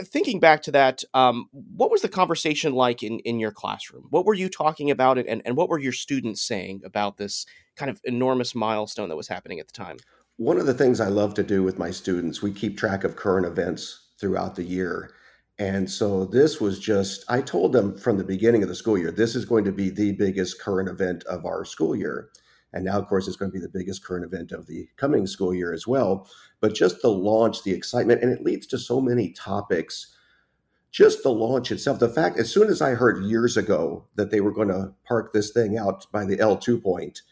Thinking 0.00 0.40
back 0.40 0.62
to 0.62 0.70
that, 0.72 1.04
um, 1.12 1.48
what 1.52 1.90
was 1.90 2.02
the 2.02 2.08
conversation 2.08 2.72
like 2.74 3.02
in, 3.02 3.18
in 3.20 3.38
your 3.38 3.50
classroom? 3.50 4.06
What 4.10 4.24
were 4.24 4.34
you 4.34 4.48
talking 4.48 4.90
about, 4.90 5.18
and, 5.18 5.42
and 5.44 5.56
what 5.56 5.68
were 5.68 5.78
your 5.78 5.92
students 5.92 6.40
saying 6.40 6.80
about 6.84 7.16
this 7.16 7.44
kind 7.76 7.90
of 7.90 8.00
enormous 8.04 8.54
milestone 8.54 9.08
that 9.10 9.16
was 9.16 9.28
happening 9.28 9.60
at 9.60 9.66
the 9.66 9.72
time? 9.72 9.98
One 10.36 10.58
of 10.58 10.66
the 10.66 10.74
things 10.74 11.00
I 11.00 11.08
love 11.08 11.34
to 11.34 11.42
do 11.42 11.62
with 11.62 11.78
my 11.78 11.90
students, 11.90 12.42
we 12.42 12.52
keep 12.52 12.78
track 12.78 13.04
of 13.04 13.16
current 13.16 13.46
events 13.46 14.08
throughout 14.18 14.56
the 14.56 14.64
year. 14.64 15.10
And 15.58 15.88
so 15.88 16.24
this 16.24 16.60
was 16.60 16.80
just, 16.80 17.24
I 17.28 17.40
told 17.40 17.72
them 17.72 17.96
from 17.96 18.18
the 18.18 18.24
beginning 18.24 18.62
of 18.62 18.68
the 18.68 18.74
school 18.74 18.98
year, 18.98 19.12
this 19.12 19.36
is 19.36 19.44
going 19.44 19.64
to 19.64 19.72
be 19.72 19.90
the 19.90 20.12
biggest 20.12 20.60
current 20.60 20.88
event 20.88 21.22
of 21.24 21.44
our 21.44 21.64
school 21.64 21.94
year. 21.94 22.30
And 22.74 22.84
now, 22.84 22.98
of 22.98 23.06
course, 23.06 23.28
it's 23.28 23.36
going 23.36 23.52
to 23.52 23.54
be 23.54 23.62
the 23.62 23.68
biggest 23.68 24.04
current 24.04 24.24
event 24.24 24.50
of 24.50 24.66
the 24.66 24.88
coming 24.96 25.28
school 25.28 25.54
year 25.54 25.72
as 25.72 25.86
well. 25.86 26.28
But 26.60 26.74
just 26.74 27.00
the 27.00 27.08
launch, 27.08 27.62
the 27.62 27.72
excitement, 27.72 28.22
and 28.22 28.32
it 28.32 28.44
leads 28.44 28.66
to 28.66 28.78
so 28.78 29.00
many 29.00 29.30
topics. 29.30 30.14
Just 30.90 31.22
the 31.22 31.30
launch 31.30 31.70
itself, 31.70 32.00
the 32.00 32.08
fact, 32.08 32.38
as 32.38 32.52
soon 32.52 32.68
as 32.68 32.82
I 32.82 32.90
heard 32.90 33.24
years 33.24 33.56
ago 33.56 34.06
that 34.16 34.30
they 34.30 34.40
were 34.40 34.52
going 34.52 34.68
to 34.68 34.92
park 35.06 35.32
this 35.32 35.50
thing 35.50 35.78
out 35.78 36.10
by 36.10 36.24
the 36.24 36.36
L2 36.36 36.82
point, 36.82 37.22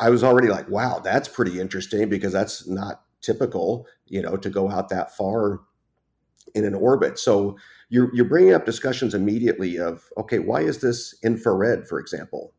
I 0.00 0.10
was 0.10 0.24
already 0.24 0.48
like, 0.48 0.68
wow, 0.68 0.98
that's 0.98 1.28
pretty 1.28 1.60
interesting 1.60 2.08
because 2.08 2.32
that's 2.32 2.66
not 2.66 3.02
typical, 3.22 3.86
you 4.06 4.20
know, 4.20 4.36
to 4.36 4.50
go 4.50 4.68
out 4.68 4.88
that 4.88 5.16
far 5.16 5.60
in 6.54 6.64
an 6.64 6.74
orbit. 6.74 7.20
So 7.20 7.56
you're, 7.88 8.12
you're 8.14 8.24
bringing 8.24 8.54
up 8.54 8.66
discussions 8.66 9.14
immediately 9.14 9.78
of, 9.78 10.08
okay, 10.16 10.40
why 10.40 10.62
is 10.62 10.80
this 10.80 11.14
infrared, 11.22 11.86
for 11.86 12.00
example? 12.00 12.52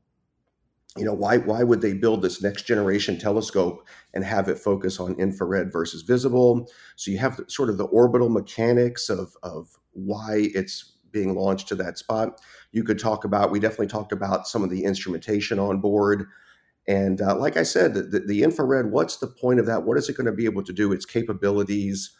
You 0.98 1.06
know 1.06 1.14
why 1.14 1.38
why 1.38 1.64
would 1.64 1.82
they 1.82 1.94
build 1.94 2.22
this 2.22 2.42
next 2.42 2.64
generation 2.64 3.18
telescope 3.18 3.88
and 4.14 4.26
have 4.26 4.50
it 4.50 4.60
focus 4.60 5.00
on 5.00 5.16
infrared 5.20 5.72
versus 5.72 6.02
visible? 6.02 6.70
So 6.98 7.12
you 7.12 7.18
have 7.20 7.40
sort 7.48 7.70
of 7.70 7.78
the 7.78 7.86
orbital 7.86 8.30
mechanics 8.30 9.10
of 9.10 9.36
of 9.42 9.78
why 9.94 10.50
it's 10.54 10.98
being 11.12 11.36
launched 11.36 11.68
to 11.70 11.76
that 11.76 11.98
spot. 11.98 12.42
You 12.72 12.84
could 12.84 13.00
talk 13.00 13.24
about 13.24 13.52
we 13.52 13.60
definitely 13.60 13.88
talked 13.88 14.12
about 14.12 14.48
some 14.48 14.64
of 14.64 14.70
the 14.70 14.84
instrumentation 14.84 15.60
on 15.60 15.80
board. 15.80 16.28
And 16.88 17.22
uh, 17.22 17.38
like 17.38 17.58
i 17.58 17.64
said 17.64 17.94
the, 17.94 18.24
the 18.28 18.44
infrared 18.44 18.92
what's 18.92 19.18
the 19.18 19.28
point 19.28 19.60
of 19.60 19.66
that? 19.68 19.84
What 19.84 19.98
is 19.98 20.10
it 20.10 20.18
going 20.18 20.26
to 20.26 20.32
be 20.34 20.46
able 20.46 20.64
to 20.64 20.74
do? 20.74 20.92
Its 20.92 21.06
capabilities 21.06 22.12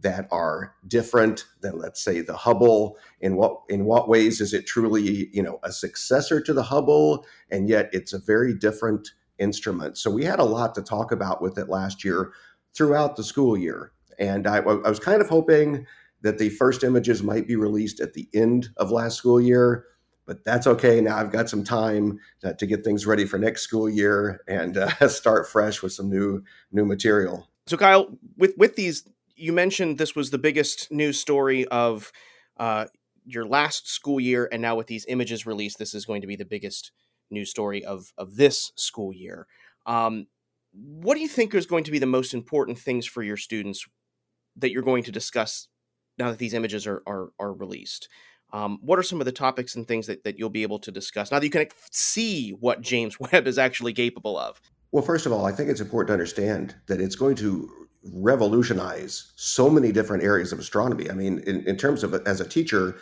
that 0.00 0.28
are 0.30 0.74
different 0.86 1.44
than 1.60 1.78
let's 1.78 2.02
say 2.02 2.20
the 2.20 2.36
Hubble? 2.36 2.96
In 3.20 3.36
what 3.36 3.62
in 3.68 3.84
what 3.84 4.08
ways 4.08 4.40
is 4.40 4.54
it 4.54 4.66
truly 4.66 5.28
you 5.32 5.42
know 5.42 5.58
a 5.62 5.72
successor 5.72 6.40
to 6.40 6.52
the 6.52 6.62
Hubble? 6.62 7.26
And 7.50 7.68
yet 7.68 7.90
it's 7.92 8.12
a 8.12 8.18
very 8.18 8.54
different 8.54 9.10
instrument. 9.38 9.98
So 9.98 10.10
we 10.10 10.24
had 10.24 10.40
a 10.40 10.44
lot 10.44 10.74
to 10.74 10.82
talk 10.82 11.12
about 11.12 11.40
with 11.40 11.58
it 11.58 11.68
last 11.68 12.04
year 12.04 12.32
throughout 12.74 13.16
the 13.16 13.24
school 13.24 13.56
year. 13.56 13.92
And 14.18 14.46
I, 14.46 14.56
I 14.58 14.88
was 14.88 14.98
kind 14.98 15.20
of 15.20 15.28
hoping 15.28 15.86
that 16.22 16.38
the 16.38 16.48
first 16.50 16.82
images 16.82 17.22
might 17.22 17.46
be 17.46 17.54
released 17.54 18.00
at 18.00 18.14
the 18.14 18.28
end 18.34 18.70
of 18.76 18.90
last 18.90 19.16
school 19.16 19.40
year 19.40 19.84
but 20.28 20.44
that's 20.44 20.66
okay. 20.66 21.00
Now 21.00 21.16
I've 21.16 21.32
got 21.32 21.48
some 21.48 21.64
time 21.64 22.20
to, 22.40 22.54
to 22.54 22.66
get 22.66 22.84
things 22.84 23.06
ready 23.06 23.24
for 23.24 23.38
next 23.38 23.62
school 23.62 23.88
year 23.88 24.42
and 24.46 24.76
uh, 24.76 25.08
start 25.08 25.48
fresh 25.48 25.82
with 25.82 25.92
some 25.92 26.10
new 26.10 26.44
new 26.70 26.84
material. 26.84 27.48
So, 27.66 27.76
Kyle, 27.76 28.16
with 28.36 28.52
with 28.58 28.76
these 28.76 29.08
you 29.38 29.52
mentioned 29.52 29.98
this 29.98 30.16
was 30.16 30.30
the 30.30 30.38
biggest 30.38 30.90
news 30.90 31.18
story 31.18 31.66
of 31.68 32.12
uh, 32.58 32.86
your 33.24 33.46
last 33.46 33.88
school 33.88 34.20
year, 34.20 34.48
and 34.50 34.60
now 34.60 34.74
with 34.74 34.88
these 34.88 35.06
images 35.08 35.46
released, 35.46 35.78
this 35.78 35.94
is 35.94 36.04
going 36.04 36.20
to 36.20 36.26
be 36.26 36.36
the 36.36 36.44
biggest 36.44 36.92
news 37.30 37.50
story 37.50 37.84
of 37.84 38.12
of 38.18 38.36
this 38.36 38.72
school 38.74 39.12
year. 39.12 39.46
Um, 39.86 40.26
what 40.72 41.14
do 41.14 41.20
you 41.20 41.28
think 41.28 41.54
is 41.54 41.66
going 41.66 41.84
to 41.84 41.90
be 41.90 41.98
the 41.98 42.06
most 42.06 42.34
important 42.34 42.78
things 42.78 43.06
for 43.06 43.22
your 43.22 43.36
students 43.36 43.86
that 44.56 44.70
you're 44.70 44.82
going 44.82 45.04
to 45.04 45.12
discuss 45.12 45.68
now 46.18 46.30
that 46.30 46.38
these 46.38 46.54
images 46.54 46.86
are 46.86 47.02
are, 47.06 47.30
are 47.38 47.52
released? 47.52 48.08
Um, 48.50 48.78
what 48.80 48.98
are 48.98 49.02
some 49.02 49.20
of 49.20 49.26
the 49.26 49.32
topics 49.32 49.76
and 49.76 49.86
things 49.86 50.06
that, 50.06 50.24
that 50.24 50.38
you'll 50.38 50.48
be 50.48 50.62
able 50.62 50.78
to 50.78 50.90
discuss 50.90 51.30
now 51.30 51.38
that 51.38 51.44
you 51.44 51.50
can 51.50 51.66
see 51.90 52.50
what 52.50 52.80
James 52.80 53.20
Webb 53.32 53.46
is 53.46 53.58
actually 53.58 53.92
capable 53.92 54.38
of? 54.38 54.60
Well, 54.90 55.04
first 55.04 55.26
of 55.26 55.32
all, 55.32 55.44
I 55.44 55.52
think 55.52 55.68
it's 55.68 55.82
important 55.82 56.08
to 56.08 56.12
understand 56.14 56.74
that 56.86 56.98
it's 56.98 57.14
going 57.14 57.36
to 57.36 57.87
revolutionize 58.04 59.32
so 59.36 59.68
many 59.68 59.92
different 59.92 60.22
areas 60.22 60.52
of 60.52 60.58
astronomy. 60.58 61.10
I 61.10 61.14
mean, 61.14 61.40
in, 61.46 61.66
in 61.66 61.76
terms 61.76 62.04
of 62.04 62.14
as 62.26 62.40
a 62.40 62.48
teacher, 62.48 62.96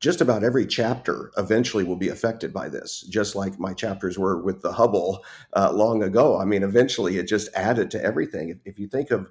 just 0.00 0.20
about 0.20 0.42
every 0.42 0.66
chapter 0.66 1.30
eventually 1.38 1.84
will 1.84 1.96
be 1.96 2.08
affected 2.08 2.52
by 2.52 2.68
this, 2.68 3.02
just 3.02 3.36
like 3.36 3.60
my 3.60 3.72
chapters 3.72 4.18
were 4.18 4.42
with 4.42 4.60
the 4.60 4.72
Hubble 4.72 5.24
uh, 5.54 5.72
long 5.72 6.02
ago. 6.02 6.40
I 6.40 6.44
mean, 6.44 6.64
eventually 6.64 7.18
it 7.18 7.28
just 7.28 7.48
added 7.54 7.90
to 7.92 8.04
everything. 8.04 8.48
If, 8.48 8.58
if 8.64 8.78
you 8.80 8.88
think 8.88 9.12
of 9.12 9.30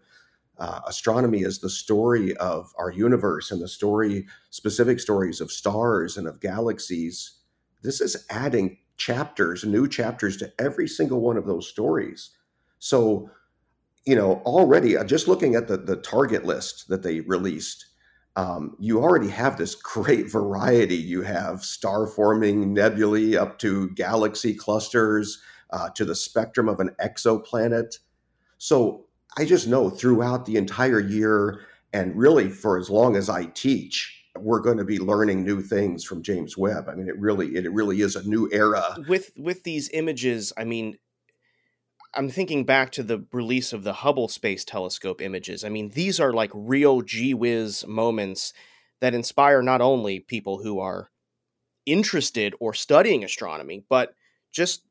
uh, 0.58 0.80
astronomy 0.88 1.44
as 1.44 1.60
the 1.60 1.70
story 1.70 2.38
of 2.38 2.72
our 2.78 2.90
universe 2.90 3.52
and 3.52 3.62
the 3.62 3.68
story, 3.68 4.28
specific 4.50 5.00
stories 5.02 5.42
of 5.42 5.52
stars 5.52 6.18
and 6.18 6.26
of 6.26 6.40
galaxies, 6.40 7.40
this 7.84 8.00
is 8.00 8.26
adding 8.30 8.78
chapters, 8.96 9.66
new 9.66 9.88
chapters 9.90 10.38
to 10.38 10.54
every 10.58 10.88
single 10.88 11.20
one 11.20 11.36
of 11.36 11.48
those 11.48 11.68
stories. 11.68 12.30
So, 12.80 13.30
you 14.06 14.16
know, 14.16 14.42
already 14.46 14.98
uh, 14.98 15.04
just 15.04 15.28
looking 15.28 15.56
at 15.56 15.68
the, 15.68 15.78
the 15.78 15.98
target 15.98 16.46
list 16.46 16.88
that 16.90 17.04
they 17.04 17.22
released, 17.22 17.88
um, 18.36 18.76
you 18.80 19.02
already 19.02 19.30
have 19.30 19.58
this 19.58 19.76
great 19.84 20.32
variety. 20.32 20.96
You 20.96 21.22
have 21.22 21.64
star 21.64 22.08
forming 22.08 22.74
nebulae 22.74 23.36
up 23.36 23.60
to 23.60 23.90
galaxy 23.92 24.54
clusters 24.54 25.42
uh, 25.72 25.90
to 25.92 26.06
the 26.06 26.16
spectrum 26.16 26.68
of 26.68 26.80
an 26.80 26.92
exoplanet. 27.02 27.98
So 28.58 29.06
I 29.38 29.46
just 29.46 29.68
know 29.68 29.90
throughout 29.90 30.46
the 30.46 30.58
entire 30.58 31.00
year 31.00 31.62
and 31.94 32.16
really 32.16 32.50
for 32.50 32.78
as 32.78 32.90
long 32.90 33.16
as 33.16 33.30
I 33.30 33.46
teach, 33.46 34.18
we're 34.38 34.62
going 34.62 34.78
to 34.78 34.86
be 34.86 34.98
learning 34.98 35.44
new 35.44 35.62
things 35.62 36.04
from 36.04 36.24
James 36.24 36.58
Webb. 36.58 36.88
I 36.90 36.96
mean, 36.96 37.08
it 37.08 37.18
really 37.20 37.56
it 37.56 37.72
really 37.72 38.02
is 38.02 38.16
a 38.16 38.28
new 38.28 38.50
era. 38.52 38.96
With 39.08 39.32
with 39.36 39.64
these 39.64 39.90
images, 39.94 40.54
I 40.58 40.64
mean, 40.64 40.98
I'm 42.14 42.30
thinking 42.30 42.66
back 42.66 42.92
to 42.94 43.04
the 43.04 43.26
release 43.32 43.72
of 43.72 43.84
the 43.84 43.94
Hubble 43.94 44.28
Space 44.28 44.66
Telescope 44.66 45.22
images. 45.22 45.64
I 45.64 45.70
mean, 45.70 45.90
these 45.90 46.20
are 46.20 46.34
like 46.34 46.52
real 46.54 47.02
gee 47.02 47.34
whiz 47.34 47.86
moments 47.88 48.54
that 49.00 49.14
inspire 49.14 49.62
not 49.62 49.82
only 49.82 50.20
people 50.20 50.62
who 50.62 50.80
are 50.80 51.10
interested 51.86 52.54
or 52.60 52.74
studying 52.74 53.24
astronomy, 53.24 53.86
but 53.90 54.14
just 54.52 54.84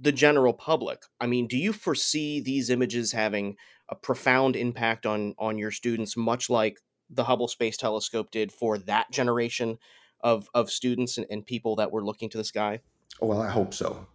the 0.00 0.12
general 0.12 0.52
public. 0.52 1.02
I 1.20 1.26
mean, 1.26 1.46
do 1.46 1.58
you 1.58 1.72
foresee 1.72 2.40
these 2.40 2.70
images 2.70 3.12
having 3.12 3.56
a 3.88 3.94
profound 3.94 4.56
impact 4.56 5.04
on 5.04 5.34
on 5.38 5.58
your 5.58 5.72
students, 5.72 6.16
much 6.16 6.48
like 6.48 6.78
the 7.10 7.24
Hubble 7.24 7.48
Space 7.48 7.76
Telescope 7.76 8.30
did 8.30 8.52
for 8.52 8.78
that 8.78 9.10
generation 9.10 9.78
of 10.20 10.48
of 10.54 10.70
students 10.70 11.18
and, 11.18 11.26
and 11.30 11.44
people 11.44 11.76
that 11.76 11.90
were 11.90 12.04
looking 12.04 12.30
to 12.30 12.38
the 12.38 12.44
sky? 12.44 12.80
Oh, 13.20 13.26
well, 13.26 13.42
I 13.42 13.50
hope 13.50 13.74
so. 13.74 14.06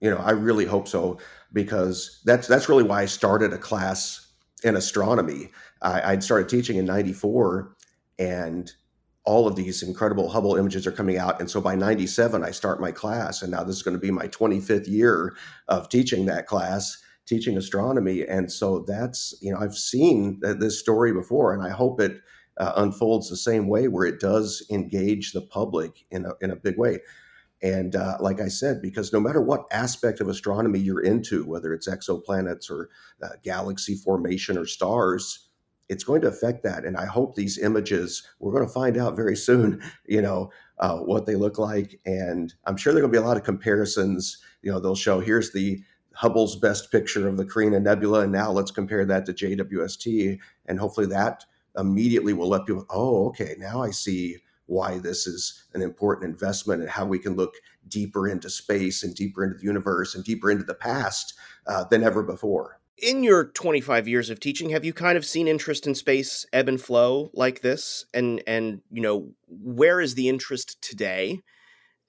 You 0.00 0.10
know, 0.10 0.18
I 0.18 0.30
really 0.30 0.66
hope 0.66 0.86
so 0.86 1.18
because 1.54 2.20
that's 2.26 2.46
that's 2.46 2.68
really 2.68 2.82
why 2.82 3.02
I 3.02 3.06
started 3.06 3.54
a 3.54 3.58
class 3.58 4.32
in 4.62 4.76
astronomy. 4.76 5.50
I, 5.80 6.12
I'd 6.12 6.24
started 6.24 6.50
teaching 6.50 6.76
in 6.76 6.84
'94, 6.84 7.74
and 8.18 8.70
all 9.24 9.46
of 9.46 9.56
these 9.56 9.82
incredible 9.82 10.28
Hubble 10.28 10.56
images 10.56 10.86
are 10.86 10.92
coming 10.92 11.16
out. 11.16 11.40
And 11.40 11.50
so 11.50 11.60
by 11.60 11.74
97, 11.74 12.44
I 12.44 12.50
start 12.50 12.80
my 12.80 12.92
class. 12.92 13.40
And 13.40 13.50
now 13.50 13.64
this 13.64 13.76
is 13.76 13.82
going 13.82 13.96
to 13.96 14.00
be 14.00 14.10
my 14.10 14.28
25th 14.28 14.86
year 14.86 15.34
of 15.68 15.88
teaching 15.88 16.26
that 16.26 16.46
class, 16.46 16.98
teaching 17.26 17.56
astronomy. 17.56 18.26
And 18.26 18.52
so 18.52 18.80
that's, 18.86 19.34
you 19.40 19.50
know, 19.50 19.58
I've 19.58 19.76
seen 19.76 20.40
this 20.42 20.78
story 20.78 21.12
before, 21.12 21.54
and 21.54 21.62
I 21.62 21.70
hope 21.70 22.00
it 22.00 22.20
uh, 22.58 22.72
unfolds 22.76 23.30
the 23.30 23.36
same 23.36 23.66
way 23.66 23.88
where 23.88 24.04
it 24.04 24.20
does 24.20 24.64
engage 24.70 25.32
the 25.32 25.40
public 25.40 26.04
in 26.10 26.26
a, 26.26 26.32
in 26.42 26.50
a 26.50 26.56
big 26.56 26.78
way. 26.78 26.98
And 27.64 27.96
uh, 27.96 28.18
like 28.20 28.42
I 28.42 28.48
said, 28.48 28.82
because 28.82 29.10
no 29.10 29.18
matter 29.18 29.40
what 29.40 29.64
aspect 29.70 30.20
of 30.20 30.28
astronomy 30.28 30.78
you're 30.78 31.00
into, 31.00 31.46
whether 31.46 31.72
it's 31.72 31.88
exoplanets 31.88 32.70
or 32.70 32.90
uh, 33.22 33.30
galaxy 33.42 33.94
formation 33.94 34.58
or 34.58 34.66
stars, 34.66 35.48
it's 35.88 36.04
going 36.04 36.20
to 36.20 36.28
affect 36.28 36.62
that. 36.64 36.84
And 36.84 36.94
I 36.94 37.06
hope 37.06 37.34
these 37.34 37.56
images, 37.56 38.22
we're 38.38 38.52
going 38.52 38.66
to 38.66 38.72
find 38.72 38.98
out 38.98 39.16
very 39.16 39.34
soon, 39.34 39.82
you 40.06 40.20
know, 40.20 40.50
uh, 40.78 40.98
what 40.98 41.24
they 41.24 41.36
look 41.36 41.58
like. 41.58 41.98
And 42.04 42.52
I'm 42.66 42.76
sure 42.76 42.92
there 42.92 43.02
are 43.02 43.06
going 43.06 43.14
to 43.14 43.18
be 43.18 43.24
a 43.24 43.26
lot 43.26 43.38
of 43.38 43.44
comparisons. 43.44 44.36
You 44.60 44.70
know, 44.70 44.78
they'll 44.78 44.94
show 44.94 45.20
here's 45.20 45.52
the 45.52 45.82
Hubble's 46.12 46.56
best 46.56 46.92
picture 46.92 47.26
of 47.26 47.38
the 47.38 47.46
Carina 47.46 47.80
Nebula, 47.80 48.20
and 48.20 48.32
now 48.32 48.52
let's 48.52 48.70
compare 48.70 49.06
that 49.06 49.24
to 49.24 49.32
JWST. 49.32 50.38
And 50.66 50.78
hopefully 50.78 51.06
that 51.06 51.46
immediately 51.78 52.34
will 52.34 52.48
let 52.48 52.66
people, 52.66 52.84
oh, 52.90 53.28
okay, 53.28 53.56
now 53.58 53.82
I 53.82 53.90
see 53.90 54.36
why 54.66 54.98
this 54.98 55.26
is 55.26 55.64
an 55.74 55.82
important 55.82 56.30
investment 56.30 56.80
and 56.80 56.90
how 56.90 57.04
we 57.04 57.18
can 57.18 57.36
look 57.36 57.54
deeper 57.88 58.28
into 58.28 58.48
space 58.48 59.02
and 59.02 59.14
deeper 59.14 59.44
into 59.44 59.58
the 59.58 59.64
universe 59.64 60.14
and 60.14 60.24
deeper 60.24 60.50
into 60.50 60.64
the 60.64 60.74
past 60.74 61.34
uh, 61.66 61.84
than 61.84 62.02
ever 62.02 62.22
before. 62.22 62.80
In 62.96 63.24
your 63.24 63.46
25 63.46 64.06
years 64.06 64.30
of 64.30 64.38
teaching, 64.38 64.70
have 64.70 64.84
you 64.84 64.92
kind 64.92 65.18
of 65.18 65.24
seen 65.24 65.48
interest 65.48 65.86
in 65.86 65.94
space 65.94 66.46
ebb 66.52 66.68
and 66.68 66.80
flow 66.80 67.30
like 67.34 67.60
this? 67.60 68.06
And 68.14 68.42
and 68.46 68.82
you 68.90 69.02
know, 69.02 69.32
where 69.48 70.00
is 70.00 70.14
the 70.14 70.28
interest 70.28 70.80
today? 70.80 71.42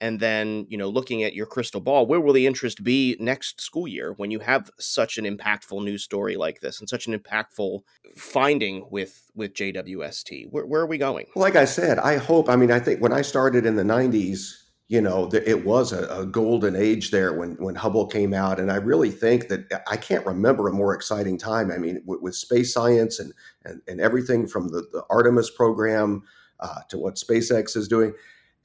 And 0.00 0.20
then 0.20 0.66
you 0.68 0.76
know 0.76 0.88
looking 0.88 1.22
at 1.22 1.34
your 1.34 1.46
crystal 1.46 1.80
ball 1.80 2.06
where 2.06 2.20
will 2.20 2.32
the 2.32 2.46
interest 2.46 2.82
be 2.84 3.16
next 3.18 3.60
school 3.60 3.88
year 3.88 4.12
when 4.16 4.30
you 4.30 4.40
have 4.40 4.70
such 4.78 5.18
an 5.18 5.24
impactful 5.24 5.82
news 5.82 6.02
story 6.02 6.36
like 6.36 6.60
this 6.60 6.80
and 6.80 6.88
such 6.88 7.06
an 7.06 7.18
impactful 7.18 7.80
finding 8.16 8.86
with 8.90 9.30
with 9.34 9.54
jwst 9.54 10.50
where, 10.50 10.66
where 10.66 10.82
are 10.82 10.86
we 10.86 10.98
going? 10.98 11.26
Like 11.34 11.56
i 11.56 11.64
said 11.64 11.98
i 11.98 12.16
hope 12.16 12.48
i 12.48 12.56
mean 12.56 12.70
i 12.70 12.78
think 12.78 13.00
when 13.00 13.12
i 13.12 13.22
started 13.22 13.66
in 13.66 13.76
the 13.76 13.82
90s 13.82 14.62
you 14.88 15.00
know 15.00 15.28
it 15.32 15.64
was 15.64 15.92
a, 15.92 16.06
a 16.08 16.26
golden 16.26 16.76
age 16.76 17.10
there 17.10 17.32
when 17.32 17.52
when 17.56 17.74
hubble 17.74 18.06
came 18.06 18.32
out 18.32 18.60
and 18.60 18.70
i 18.70 18.76
really 18.76 19.10
think 19.10 19.48
that 19.48 19.82
i 19.88 19.96
can't 19.96 20.24
remember 20.26 20.68
a 20.68 20.72
more 20.72 20.94
exciting 20.94 21.38
time. 21.38 21.72
I 21.72 21.78
mean 21.78 22.02
with, 22.06 22.20
with 22.20 22.34
space 22.34 22.72
science 22.72 23.18
and, 23.18 23.32
and 23.64 23.80
and 23.88 24.00
everything 24.00 24.46
from 24.46 24.68
the, 24.68 24.86
the 24.92 25.02
artemis 25.10 25.50
program 25.50 26.22
uh, 26.60 26.80
to 26.88 26.98
what 26.98 27.16
spacex 27.16 27.76
is 27.76 27.88
doing 27.88 28.14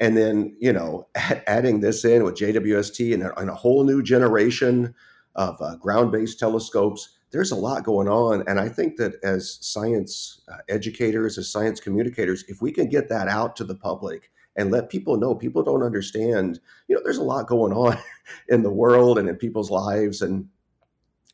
and 0.01 0.17
then 0.17 0.53
you 0.59 0.73
know 0.73 1.07
adding 1.47 1.79
this 1.79 2.03
in 2.03 2.25
with 2.25 2.35
JWST 2.35 3.13
and 3.13 3.31
and 3.37 3.49
a 3.49 3.55
whole 3.55 3.85
new 3.85 4.03
generation 4.03 4.93
of 5.35 5.55
uh, 5.61 5.75
ground-based 5.77 6.37
telescopes. 6.37 7.17
There's 7.31 7.51
a 7.51 7.55
lot 7.55 7.85
going 7.85 8.09
on, 8.09 8.43
and 8.45 8.59
I 8.59 8.67
think 8.67 8.97
that 8.97 9.13
as 9.23 9.57
science 9.61 10.41
uh, 10.51 10.57
educators, 10.67 11.37
as 11.37 11.49
science 11.49 11.79
communicators, 11.79 12.43
if 12.49 12.61
we 12.61 12.73
can 12.73 12.89
get 12.89 13.07
that 13.07 13.29
out 13.29 13.55
to 13.55 13.63
the 13.63 13.75
public 13.75 14.29
and 14.57 14.69
let 14.69 14.89
people 14.89 15.15
know, 15.15 15.33
people 15.33 15.63
don't 15.63 15.83
understand. 15.83 16.59
You 16.89 16.97
know, 16.97 17.01
there's 17.05 17.19
a 17.19 17.23
lot 17.23 17.47
going 17.47 17.71
on 17.71 17.97
in 18.49 18.63
the 18.63 18.69
world 18.69 19.17
and 19.17 19.29
in 19.29 19.37
people's 19.37 19.71
lives, 19.71 20.21
and 20.21 20.49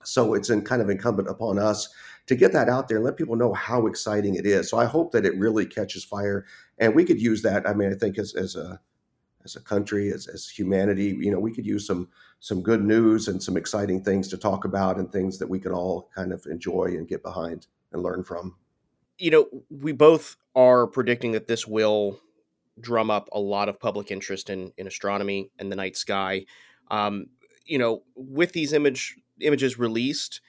so 0.03 0.35
it's 0.35 0.51
in 0.51 0.61
kind 0.61 0.83
of 0.83 0.89
incumbent 0.91 1.29
upon 1.29 1.57
us 1.57 1.89
to 2.27 2.35
get 2.35 2.53
that 2.53 2.69
out 2.69 2.87
there 2.87 2.97
and 2.97 3.05
let 3.05 3.17
people 3.17 3.35
know 3.35 3.53
how 3.53 3.87
exciting 3.87 4.35
it 4.35 4.45
is. 4.45 4.69
So 4.69 4.77
I 4.77 4.85
hope 4.85 5.11
that 5.13 5.25
it 5.25 5.37
really 5.37 5.65
catches 5.65 6.03
fire, 6.03 6.45
and 6.77 6.93
we 6.93 7.05
could 7.05 7.21
use 7.21 7.41
that. 7.41 7.67
I 7.67 7.73
mean, 7.73 7.91
I 7.91 7.95
think 7.95 8.17
as 8.17 8.35
as 8.35 8.55
a 8.55 8.79
as 9.47 9.55
a 9.55 9.61
country, 9.61 10.11
as, 10.11 10.27
as 10.27 10.49
humanity, 10.49 11.17
you 11.19 11.31
know, 11.31 11.39
we 11.39 11.53
could 11.53 11.65
use 11.65 11.87
some 11.87 12.09
some 12.39 12.61
good 12.61 12.83
news 12.83 13.27
and 13.27 13.41
some 13.41 13.57
exciting 13.57 14.03
things 14.03 14.27
to 14.27 14.37
talk 14.37 14.65
about 14.65 14.97
and 14.97 15.11
things 15.11 15.39
that 15.39 15.49
we 15.49 15.59
can 15.59 15.71
all 15.71 16.09
kind 16.13 16.31
of 16.31 16.45
enjoy 16.45 16.85
and 16.85 17.07
get 17.07 17.23
behind 17.23 17.65
and 17.91 18.03
learn 18.03 18.23
from. 18.23 18.55
You 19.17 19.31
know, 19.31 19.47
we 19.69 19.93
both 19.93 20.35
are 20.53 20.85
predicting 20.85 21.31
that 21.31 21.47
this 21.47 21.65
will 21.65 22.19
drum 22.79 23.09
up 23.09 23.27
a 23.31 23.39
lot 23.39 23.69
of 23.69 23.79
public 23.79 24.11
interest 24.11 24.49
in 24.49 24.73
in 24.77 24.85
astronomy 24.85 25.49
and 25.57 25.71
the 25.71 25.75
night 25.75 25.95
sky. 25.95 26.45
Um, 26.91 27.27
you 27.65 27.77
know, 27.77 28.03
with 28.15 28.51
these 28.51 28.73
image 28.73 29.15
images 29.39 29.79
released, 29.79 30.41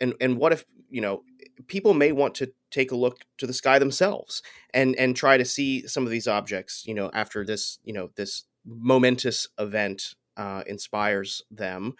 and 0.00 0.14
and 0.20 0.38
what 0.38 0.52
if 0.52 0.64
you 0.90 1.00
know 1.00 1.22
people 1.66 1.94
may 1.94 2.12
want 2.12 2.34
to 2.34 2.52
take 2.70 2.90
a 2.90 2.96
look 2.96 3.20
to 3.38 3.46
the 3.46 3.52
sky 3.52 3.78
themselves 3.78 4.42
and 4.72 4.96
and 4.96 5.16
try 5.16 5.36
to 5.36 5.44
see 5.44 5.86
some 5.86 6.04
of 6.04 6.10
these 6.10 6.28
objects 6.28 6.84
you 6.86 6.94
know 6.94 7.10
after 7.14 7.44
this 7.44 7.78
you 7.84 7.92
know 7.92 8.10
this 8.16 8.44
momentous 8.64 9.46
event 9.58 10.14
uh, 10.36 10.62
inspires 10.66 11.42
them. 11.50 11.94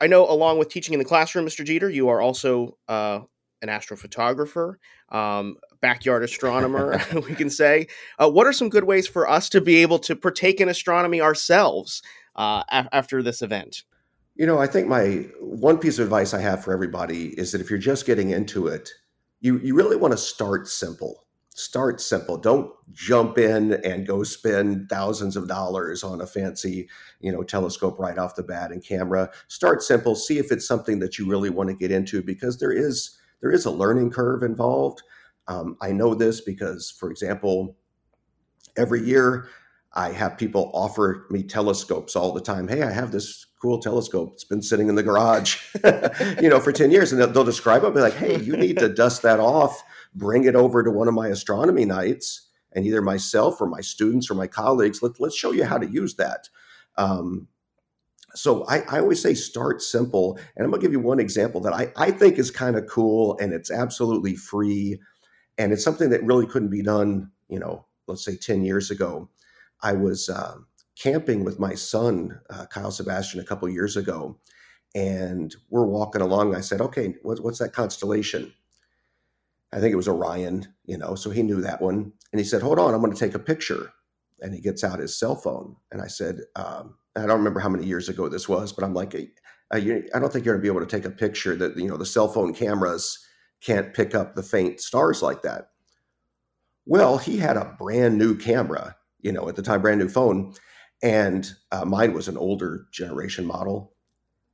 I 0.00 0.06
know 0.06 0.30
along 0.30 0.58
with 0.58 0.68
teaching 0.68 0.94
in 0.94 0.98
the 0.98 1.04
classroom 1.04 1.46
mr 1.46 1.64
jeter 1.64 1.90
you 1.90 2.08
are 2.08 2.20
also 2.20 2.78
uh, 2.88 3.20
an 3.62 3.68
astrophotographer 3.68 4.74
um, 5.10 5.56
backyard 5.80 6.22
astronomer 6.22 7.00
we 7.28 7.34
can 7.34 7.50
say. 7.50 7.86
Uh, 8.18 8.30
what 8.30 8.46
are 8.46 8.52
some 8.52 8.68
good 8.68 8.84
ways 8.84 9.06
for 9.06 9.28
us 9.28 9.48
to 9.50 9.60
be 9.60 9.76
able 9.76 9.98
to 10.00 10.16
partake 10.16 10.60
in 10.60 10.68
astronomy 10.68 11.20
ourselves 11.20 12.02
uh, 12.36 12.62
a- 12.70 12.88
after 12.92 13.22
this 13.22 13.42
event 13.42 13.84
you 14.36 14.46
know, 14.46 14.58
I 14.58 14.66
think 14.66 14.86
my 14.86 15.26
one 15.40 15.78
piece 15.78 15.98
of 15.98 16.04
advice 16.04 16.34
I 16.34 16.40
have 16.40 16.62
for 16.62 16.72
everybody 16.72 17.28
is 17.38 17.52
that 17.52 17.60
if 17.60 17.70
you're 17.70 17.78
just 17.78 18.06
getting 18.06 18.30
into 18.30 18.66
it, 18.66 18.90
you 19.40 19.58
you 19.58 19.74
really 19.74 19.96
want 19.96 20.12
to 20.12 20.18
start 20.18 20.68
simple. 20.68 21.24
Start 21.54 22.02
simple. 22.02 22.36
Don't 22.36 22.70
jump 22.92 23.38
in 23.38 23.74
and 23.82 24.06
go 24.06 24.22
spend 24.22 24.90
thousands 24.90 25.36
of 25.36 25.48
dollars 25.48 26.04
on 26.04 26.20
a 26.20 26.26
fancy, 26.26 26.86
you 27.20 27.32
know, 27.32 27.42
telescope 27.42 27.98
right 27.98 28.18
off 28.18 28.36
the 28.36 28.42
bat 28.42 28.72
and 28.72 28.84
camera. 28.84 29.30
Start 29.48 29.82
simple. 29.82 30.14
See 30.14 30.38
if 30.38 30.52
it's 30.52 30.68
something 30.68 30.98
that 30.98 31.18
you 31.18 31.26
really 31.26 31.48
want 31.48 31.70
to 31.70 31.74
get 31.74 31.90
into 31.90 32.22
because 32.22 32.58
there 32.58 32.72
is 32.72 33.18
there 33.40 33.50
is 33.50 33.64
a 33.64 33.70
learning 33.70 34.10
curve 34.10 34.42
involved. 34.42 35.02
Um, 35.48 35.78
I 35.80 35.92
know 35.92 36.14
this 36.14 36.42
because, 36.42 36.90
for 36.90 37.10
example, 37.10 37.76
every 38.76 39.02
year 39.02 39.48
I 39.94 40.10
have 40.10 40.36
people 40.36 40.70
offer 40.74 41.26
me 41.30 41.42
telescopes 41.42 42.16
all 42.16 42.32
the 42.32 42.40
time. 42.40 42.68
Hey, 42.68 42.82
I 42.82 42.90
have 42.90 43.12
this 43.12 43.46
cool 43.66 43.80
telescope. 43.80 44.30
It's 44.32 44.44
been 44.44 44.62
sitting 44.62 44.88
in 44.88 44.94
the 44.94 45.02
garage, 45.02 45.60
you 46.40 46.48
know, 46.48 46.60
for 46.60 46.70
10 46.70 46.92
years. 46.92 47.10
And 47.10 47.20
they'll, 47.20 47.32
they'll 47.32 47.44
describe 47.44 47.82
it, 47.82 47.94
be 47.94 48.00
like, 48.00 48.14
hey, 48.14 48.40
you 48.40 48.56
need 48.56 48.78
to 48.78 48.88
dust 48.88 49.22
that 49.22 49.40
off, 49.40 49.82
bring 50.14 50.44
it 50.44 50.54
over 50.54 50.84
to 50.84 50.90
one 50.90 51.08
of 51.08 51.14
my 51.14 51.26
astronomy 51.28 51.84
nights, 51.84 52.48
and 52.72 52.86
either 52.86 53.02
myself 53.02 53.60
or 53.60 53.66
my 53.66 53.80
students 53.80 54.30
or 54.30 54.34
my 54.34 54.46
colleagues, 54.46 55.02
let, 55.02 55.18
let's 55.18 55.34
show 55.34 55.50
you 55.50 55.64
how 55.64 55.78
to 55.78 55.90
use 55.90 56.14
that. 56.14 56.48
Um, 56.96 57.48
so 58.36 58.64
I, 58.66 58.82
I, 58.82 59.00
always 59.00 59.20
say 59.20 59.34
start 59.34 59.82
simple. 59.82 60.38
And 60.54 60.64
I'm 60.64 60.70
going 60.70 60.80
to 60.80 60.86
give 60.86 60.92
you 60.92 61.00
one 61.00 61.18
example 61.18 61.60
that 61.62 61.72
I, 61.72 61.92
I 61.96 62.12
think 62.12 62.38
is 62.38 62.52
kind 62.52 62.76
of 62.76 62.86
cool 62.86 63.36
and 63.40 63.52
it's 63.52 63.70
absolutely 63.70 64.36
free. 64.36 65.00
And 65.58 65.72
it's 65.72 65.82
something 65.82 66.10
that 66.10 66.22
really 66.22 66.46
couldn't 66.46 66.70
be 66.70 66.82
done, 66.82 67.32
you 67.48 67.58
know, 67.58 67.84
let's 68.06 68.24
say 68.24 68.36
10 68.36 68.64
years 68.64 68.92
ago. 68.92 69.28
I 69.82 69.94
was 69.94 70.28
uh, 70.28 70.56
camping 70.98 71.44
with 71.44 71.58
my 71.58 71.74
son, 71.74 72.40
uh, 72.50 72.66
Kyle 72.66 72.90
Sebastian, 72.90 73.40
a 73.40 73.44
couple 73.44 73.68
years 73.68 73.96
ago. 73.96 74.38
And 74.94 75.54
we're 75.68 75.86
walking 75.86 76.22
along. 76.22 76.54
I 76.54 76.60
said, 76.60 76.80
okay, 76.80 77.16
what, 77.22 77.42
what's 77.42 77.58
that 77.58 77.74
constellation? 77.74 78.52
I 79.72 79.80
think 79.80 79.92
it 79.92 79.96
was 79.96 80.08
Orion, 80.08 80.72
you 80.86 80.96
know, 80.96 81.14
so 81.14 81.28
he 81.28 81.42
knew 81.42 81.60
that 81.60 81.82
one. 81.82 82.12
And 82.32 82.40
he 82.40 82.44
said, 82.44 82.62
hold 82.62 82.78
on, 82.78 82.94
I'm 82.94 83.00
going 83.00 83.12
to 83.12 83.18
take 83.18 83.34
a 83.34 83.38
picture. 83.38 83.92
And 84.40 84.54
he 84.54 84.60
gets 84.60 84.84
out 84.84 85.00
his 85.00 85.18
cell 85.18 85.34
phone. 85.34 85.76
And 85.90 86.00
I 86.00 86.06
said, 86.06 86.40
um, 86.54 86.96
I 87.14 87.20
don't 87.20 87.38
remember 87.38 87.60
how 87.60 87.68
many 87.68 87.84
years 87.84 88.08
ago 88.08 88.28
this 88.28 88.48
was, 88.48 88.72
but 88.72 88.84
I'm 88.84 88.94
like, 88.94 89.14
I 89.72 89.80
don't 89.80 90.32
think 90.32 90.44
you're 90.44 90.54
going 90.54 90.60
to 90.60 90.62
be 90.62 90.68
able 90.68 90.86
to 90.86 90.96
take 90.96 91.04
a 91.04 91.10
picture 91.10 91.56
that, 91.56 91.76
you 91.76 91.88
know, 91.88 91.96
the 91.96 92.06
cell 92.06 92.28
phone 92.28 92.54
cameras 92.54 93.18
can't 93.60 93.92
pick 93.92 94.14
up 94.14 94.34
the 94.34 94.42
faint 94.42 94.80
stars 94.80 95.22
like 95.22 95.42
that. 95.42 95.70
Well, 96.86 97.18
he 97.18 97.38
had 97.38 97.56
a 97.56 97.74
brand 97.78 98.16
new 98.16 98.36
camera, 98.36 98.96
you 99.20 99.32
know, 99.32 99.48
at 99.48 99.56
the 99.56 99.62
time, 99.62 99.82
brand 99.82 99.98
new 99.98 100.08
phone. 100.08 100.54
And 101.02 101.50
uh, 101.72 101.84
mine 101.84 102.12
was 102.14 102.28
an 102.28 102.36
older 102.36 102.86
generation 102.92 103.44
model. 103.46 103.92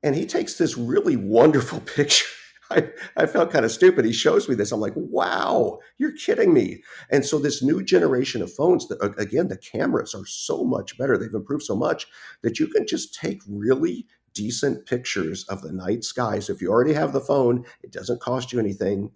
And 0.03 0.17
he 0.17 0.27
takes 0.27 0.59
this 0.59 0.77
really 0.77 1.17
wonderful 1.17 1.81
picture 1.97 2.27
I, 2.73 2.89
I 3.17 3.27
felt 3.27 3.53
kind 3.53 3.65
of 3.65 3.71
stupid. 3.71 4.05
He 4.05 4.13
shows 4.13 4.49
me 4.49 4.55
this. 4.55 4.73
I'm 4.73 4.81
like, 4.81 4.95
wow, 4.97 5.79
you're 5.99 6.17
kidding 6.17 6.53
me. 6.53 6.83
And 7.11 7.25
so 7.25 7.39
this 7.39 7.63
new 7.63 7.83
generation 7.83 8.43
of 8.43 8.53
phones 8.53 8.89
that 8.89 9.15
again, 9.19 9.49
the 9.49 9.57
cameras 9.57 10.15
are 10.15 10.27
so 10.27 10.65
much 10.65 10.97
better. 10.99 11.19
They've 11.19 11.33
improved 11.35 11.65
so 11.65 11.77
much 11.77 12.07
that 12.43 12.59
you 12.59 12.67
can 12.69 12.87
just 12.87 13.15
take 13.15 13.43
really 13.47 14.07
decent 14.35 14.87
pictures 14.87 15.45
of 15.45 15.61
the 15.61 15.73
night 15.73 16.05
sky. 16.05 16.39
So 16.39 16.53
if 16.53 16.63
you 16.63 16.71
already 16.71 16.95
have 16.95 17.13
the 17.13 17.21
phone, 17.21 17.65
it 17.83 17.93
doesn't 17.93 18.23
cost 18.23 18.53
you 18.53 18.59
anything. 18.59 19.11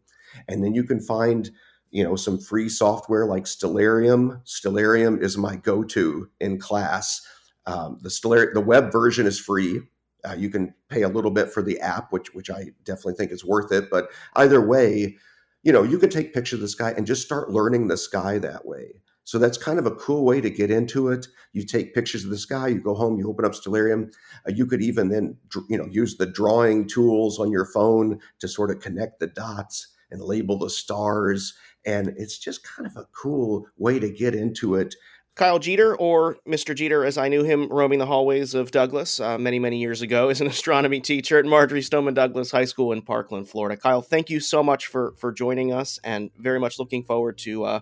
And 0.49 0.63
then 0.63 0.75
you 0.75 0.85
can 0.85 1.01
find, 1.01 1.51
you 1.91 2.05
know, 2.05 2.17
some 2.17 2.39
free 2.39 2.69
software 2.69 3.27
like 3.27 3.45
Stellarium. 3.45 4.43
Stellarium 4.45 5.23
is 5.23 5.39
my 5.39 5.57
go-to 5.57 6.29
in 6.41 6.59
class. 6.59 7.27
Um, 7.67 7.99
the 8.03 8.09
Stellarium, 8.09 8.55
the 8.55 8.61
web 8.61 8.93
version 8.93 9.27
is 9.27 9.39
free 9.39 9.81
uh, 10.27 10.35
you 10.35 10.51
can 10.51 10.75
pay 10.89 11.03
a 11.03 11.09
little 11.09 11.31
bit 11.31 11.53
for 11.53 11.63
the 11.63 11.81
app, 11.81 12.13
which 12.13 12.35
which 12.35 12.51
I 12.51 12.67
definitely 12.85 13.15
think 13.15 13.33
is 13.33 13.45
worth 13.45 13.71
it. 13.73 13.91
But 13.91 14.11
either 14.35 14.61
way, 14.61 15.17
you 15.63 15.73
know, 15.73 15.83
you 15.83 15.99
can 15.99 16.11
take 16.11 16.35
pictures 16.35 16.59
of 16.59 16.63
the 16.63 16.69
sky 16.69 16.95
and 16.97 17.07
just 17.07 17.25
start 17.25 17.51
learning 17.51 17.89
the 17.89 17.97
sky 17.97 18.39
that 18.39 18.67
way. 18.67 19.03
So 19.25 19.39
that's 19.39 19.59
kind 19.59 19.81
of 19.81 19.87
a 19.87 19.95
cool 19.95 20.25
way 20.25 20.41
to 20.41 20.51
get 20.51 20.71
into 20.71 21.09
it. 21.09 21.27
You 21.53 21.65
take 21.65 21.95
pictures 21.95 22.23
of 22.23 22.31
the 22.31 22.39
sky, 22.39 22.69
you 22.69 22.81
go 22.81 22.95
home, 22.95 23.19
you 23.19 23.29
open 23.29 23.45
up 23.45 23.53
Stellarium. 23.53 24.13
Uh, 24.49 24.53
you 24.55 24.67
could 24.67 24.81
even 24.83 25.09
then, 25.09 25.37
you 25.69 25.77
know, 25.77 25.87
use 25.91 26.17
the 26.17 26.27
drawing 26.27 26.87
tools 26.87 27.41
on 27.41 27.51
your 27.51 27.67
phone 27.67 28.21
to 28.39 28.47
sort 28.47 28.71
of 28.71 28.81
connect 28.81 29.19
the 29.19 29.27
dots 29.27 29.89
and 30.13 30.23
label 30.23 30.57
the 30.57 30.71
stars. 30.71 31.55
And 31.87 32.09
it's 32.19 32.37
just 32.37 32.65
kind 32.65 32.87
of 32.87 32.97
a 32.97 33.07
cool 33.13 33.67
way 33.79 33.99
to 33.99 34.11
get 34.11 34.35
into 34.35 34.75
it 34.75 34.95
Kyle 35.37 35.59
Jeter, 35.59 35.95
or 35.95 36.39
Mr. 36.49 36.75
Jeter 36.75 37.05
as 37.05 37.19
I 37.19 37.29
knew 37.29 37.43
him 37.43 37.69
roaming 37.69 37.99
the 37.99 38.07
hallways 38.07 38.55
of 38.55 38.71
Douglas 38.71 39.21
uh, 39.21 39.37
many, 39.37 39.59
many 39.59 39.79
years 39.79 40.01
ago, 40.01 40.31
is 40.31 40.41
an 40.41 40.47
astronomy 40.47 40.99
teacher 40.99 41.39
at 41.39 41.45
Marjory 41.45 41.83
Stoneman 41.83 42.15
Douglas 42.15 42.51
High 42.51 42.65
School 42.65 42.91
in 42.91 43.03
Parkland, 43.03 43.47
Florida. 43.47 43.79
Kyle, 43.79 44.01
thank 44.01 44.31
you 44.31 44.41
so 44.41 44.63
much 44.63 44.87
for, 44.87 45.13
for 45.19 45.33
joining 45.33 45.75
us 45.75 46.01
and 46.03 46.31
very 46.39 46.59
much 46.59 46.79
looking 46.79 47.05
forward 47.05 47.37
to 47.39 47.65
uh, 47.65 47.81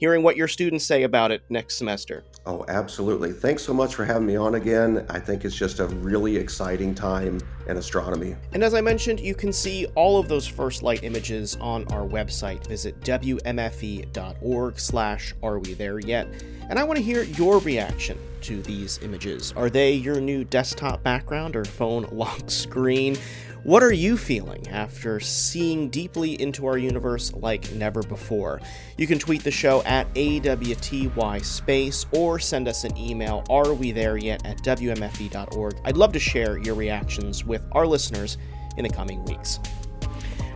hearing 0.00 0.22
what 0.22 0.34
your 0.34 0.48
students 0.48 0.86
say 0.86 1.02
about 1.02 1.30
it 1.30 1.42
next 1.50 1.76
semester. 1.76 2.24
Oh, 2.46 2.64
absolutely. 2.68 3.32
Thanks 3.32 3.62
so 3.62 3.74
much 3.74 3.94
for 3.94 4.06
having 4.06 4.26
me 4.26 4.34
on 4.34 4.54
again. 4.54 5.04
I 5.10 5.20
think 5.20 5.44
it's 5.44 5.54
just 5.54 5.78
a 5.78 5.86
really 5.86 6.36
exciting 6.36 6.94
time 6.94 7.38
in 7.68 7.76
astronomy. 7.76 8.34
And 8.54 8.64
as 8.64 8.72
I 8.72 8.80
mentioned, 8.80 9.20
you 9.20 9.34
can 9.34 9.52
see 9.52 9.84
all 9.94 10.18
of 10.18 10.26
those 10.26 10.46
first 10.46 10.82
light 10.82 11.04
images 11.04 11.58
on 11.60 11.86
our 11.92 12.06
website. 12.08 12.66
Visit 12.66 12.98
wmfe.org 13.00 14.80
slash 14.80 15.34
are 15.42 15.58
we 15.58 15.74
there 15.74 15.98
yet? 15.98 16.26
And 16.70 16.78
I 16.78 16.84
want 16.84 16.96
to 16.96 17.02
hear 17.02 17.24
your 17.24 17.58
reaction 17.58 18.18
to 18.42 18.62
these 18.62 18.98
images. 19.02 19.52
Are 19.54 19.68
they 19.68 19.92
your 19.92 20.18
new 20.18 20.44
desktop 20.44 21.02
background 21.02 21.56
or 21.56 21.66
phone 21.66 22.08
lock 22.10 22.50
screen? 22.50 23.18
What 23.62 23.82
are 23.82 23.92
you 23.92 24.16
feeling 24.16 24.66
after 24.68 25.20
seeing 25.20 25.90
deeply 25.90 26.40
into 26.40 26.66
our 26.66 26.78
universe 26.78 27.30
like 27.34 27.70
never 27.72 28.02
before? 28.02 28.58
You 28.96 29.06
can 29.06 29.18
tweet 29.18 29.44
the 29.44 29.50
show 29.50 29.82
at 29.82 30.12
AWTY 30.14 31.44
Space 31.44 32.06
or 32.12 32.38
send 32.38 32.68
us 32.68 32.84
an 32.84 32.96
email, 32.96 33.44
are 33.50 33.74
we 33.74 33.92
there 33.92 34.16
yet, 34.16 34.46
at 34.46 34.62
WMFE.org. 34.62 35.78
I'd 35.84 35.98
love 35.98 36.12
to 36.14 36.18
share 36.18 36.56
your 36.56 36.74
reactions 36.74 37.44
with 37.44 37.62
our 37.72 37.86
listeners 37.86 38.38
in 38.78 38.84
the 38.84 38.90
coming 38.90 39.22
weeks. 39.26 39.60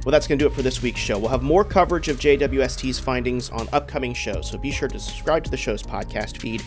Well, 0.05 0.13
that's 0.13 0.27
going 0.27 0.39
to 0.39 0.45
do 0.47 0.51
it 0.51 0.55
for 0.55 0.63
this 0.63 0.81
week's 0.81 1.01
show. 1.01 1.19
We'll 1.19 1.29
have 1.29 1.43
more 1.43 1.65
coverage 1.65 2.09
of 2.09 2.19
JWST's 2.19 2.99
findings 2.99 3.51
on 3.51 3.69
upcoming 3.75 4.15
shows, 4.15 4.51
so 4.51 4.57
be 4.57 4.71
sure 4.71 4.89
to 4.89 4.99
subscribe 4.99 5.45
to 5.45 5.51
the 5.51 5.59
show's 5.59 5.83
podcast 5.83 6.41
feed 6.41 6.63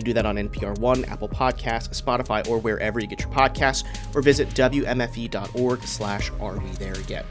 can 0.00 0.06
do 0.06 0.12
that 0.14 0.26
on 0.26 0.36
NPR 0.36 0.78
One, 0.78 1.04
Apple 1.06 1.28
Podcasts, 1.28 2.00
Spotify, 2.00 2.46
or 2.48 2.58
wherever 2.58 3.00
you 3.00 3.06
get 3.06 3.20
your 3.20 3.30
podcasts, 3.30 3.84
or 4.14 4.22
visit 4.22 4.48
WMFE.org 4.50 5.82
slash 5.82 6.30
Are 6.40 6.58
We 6.58 6.70
There 6.72 7.00
Yet? 7.08 7.26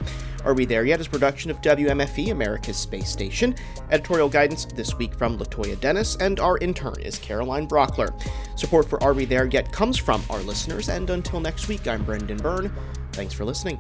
Are 0.46 0.54
We 0.54 0.66
There 0.66 0.86
Yet 0.86 1.00
is 1.00 1.08
production 1.08 1.52
of 1.52 1.62
WMFE, 1.62 2.32
America's 2.32 2.78
Space 2.78 3.10
Station. 3.10 3.56
Editorial 3.92 4.30
guidance 4.30 4.66
this 4.66 4.96
week 4.98 5.14
from 5.16 5.38
Latoya 5.38 5.80
Dennis, 5.80 6.16
and 6.18 6.40
our 6.40 6.58
intern 6.60 7.00
is 7.02 7.18
Caroline 7.20 7.68
Brockler. 7.68 8.14
Support 8.58 8.90
for 8.90 9.02
Are 9.04 9.14
We 9.14 9.26
There 9.26 9.48
Yet 9.48 9.72
comes 9.72 9.98
from 9.98 10.24
our 10.30 10.40
listeners, 10.40 10.90
and 10.90 11.10
until 11.10 11.40
next 11.40 11.68
week, 11.68 11.88
I'm 11.88 12.04
Brendan 12.04 12.38
Byrne. 12.38 12.72
Thanks 13.12 13.34
for 13.34 13.46
listening. 13.46 13.80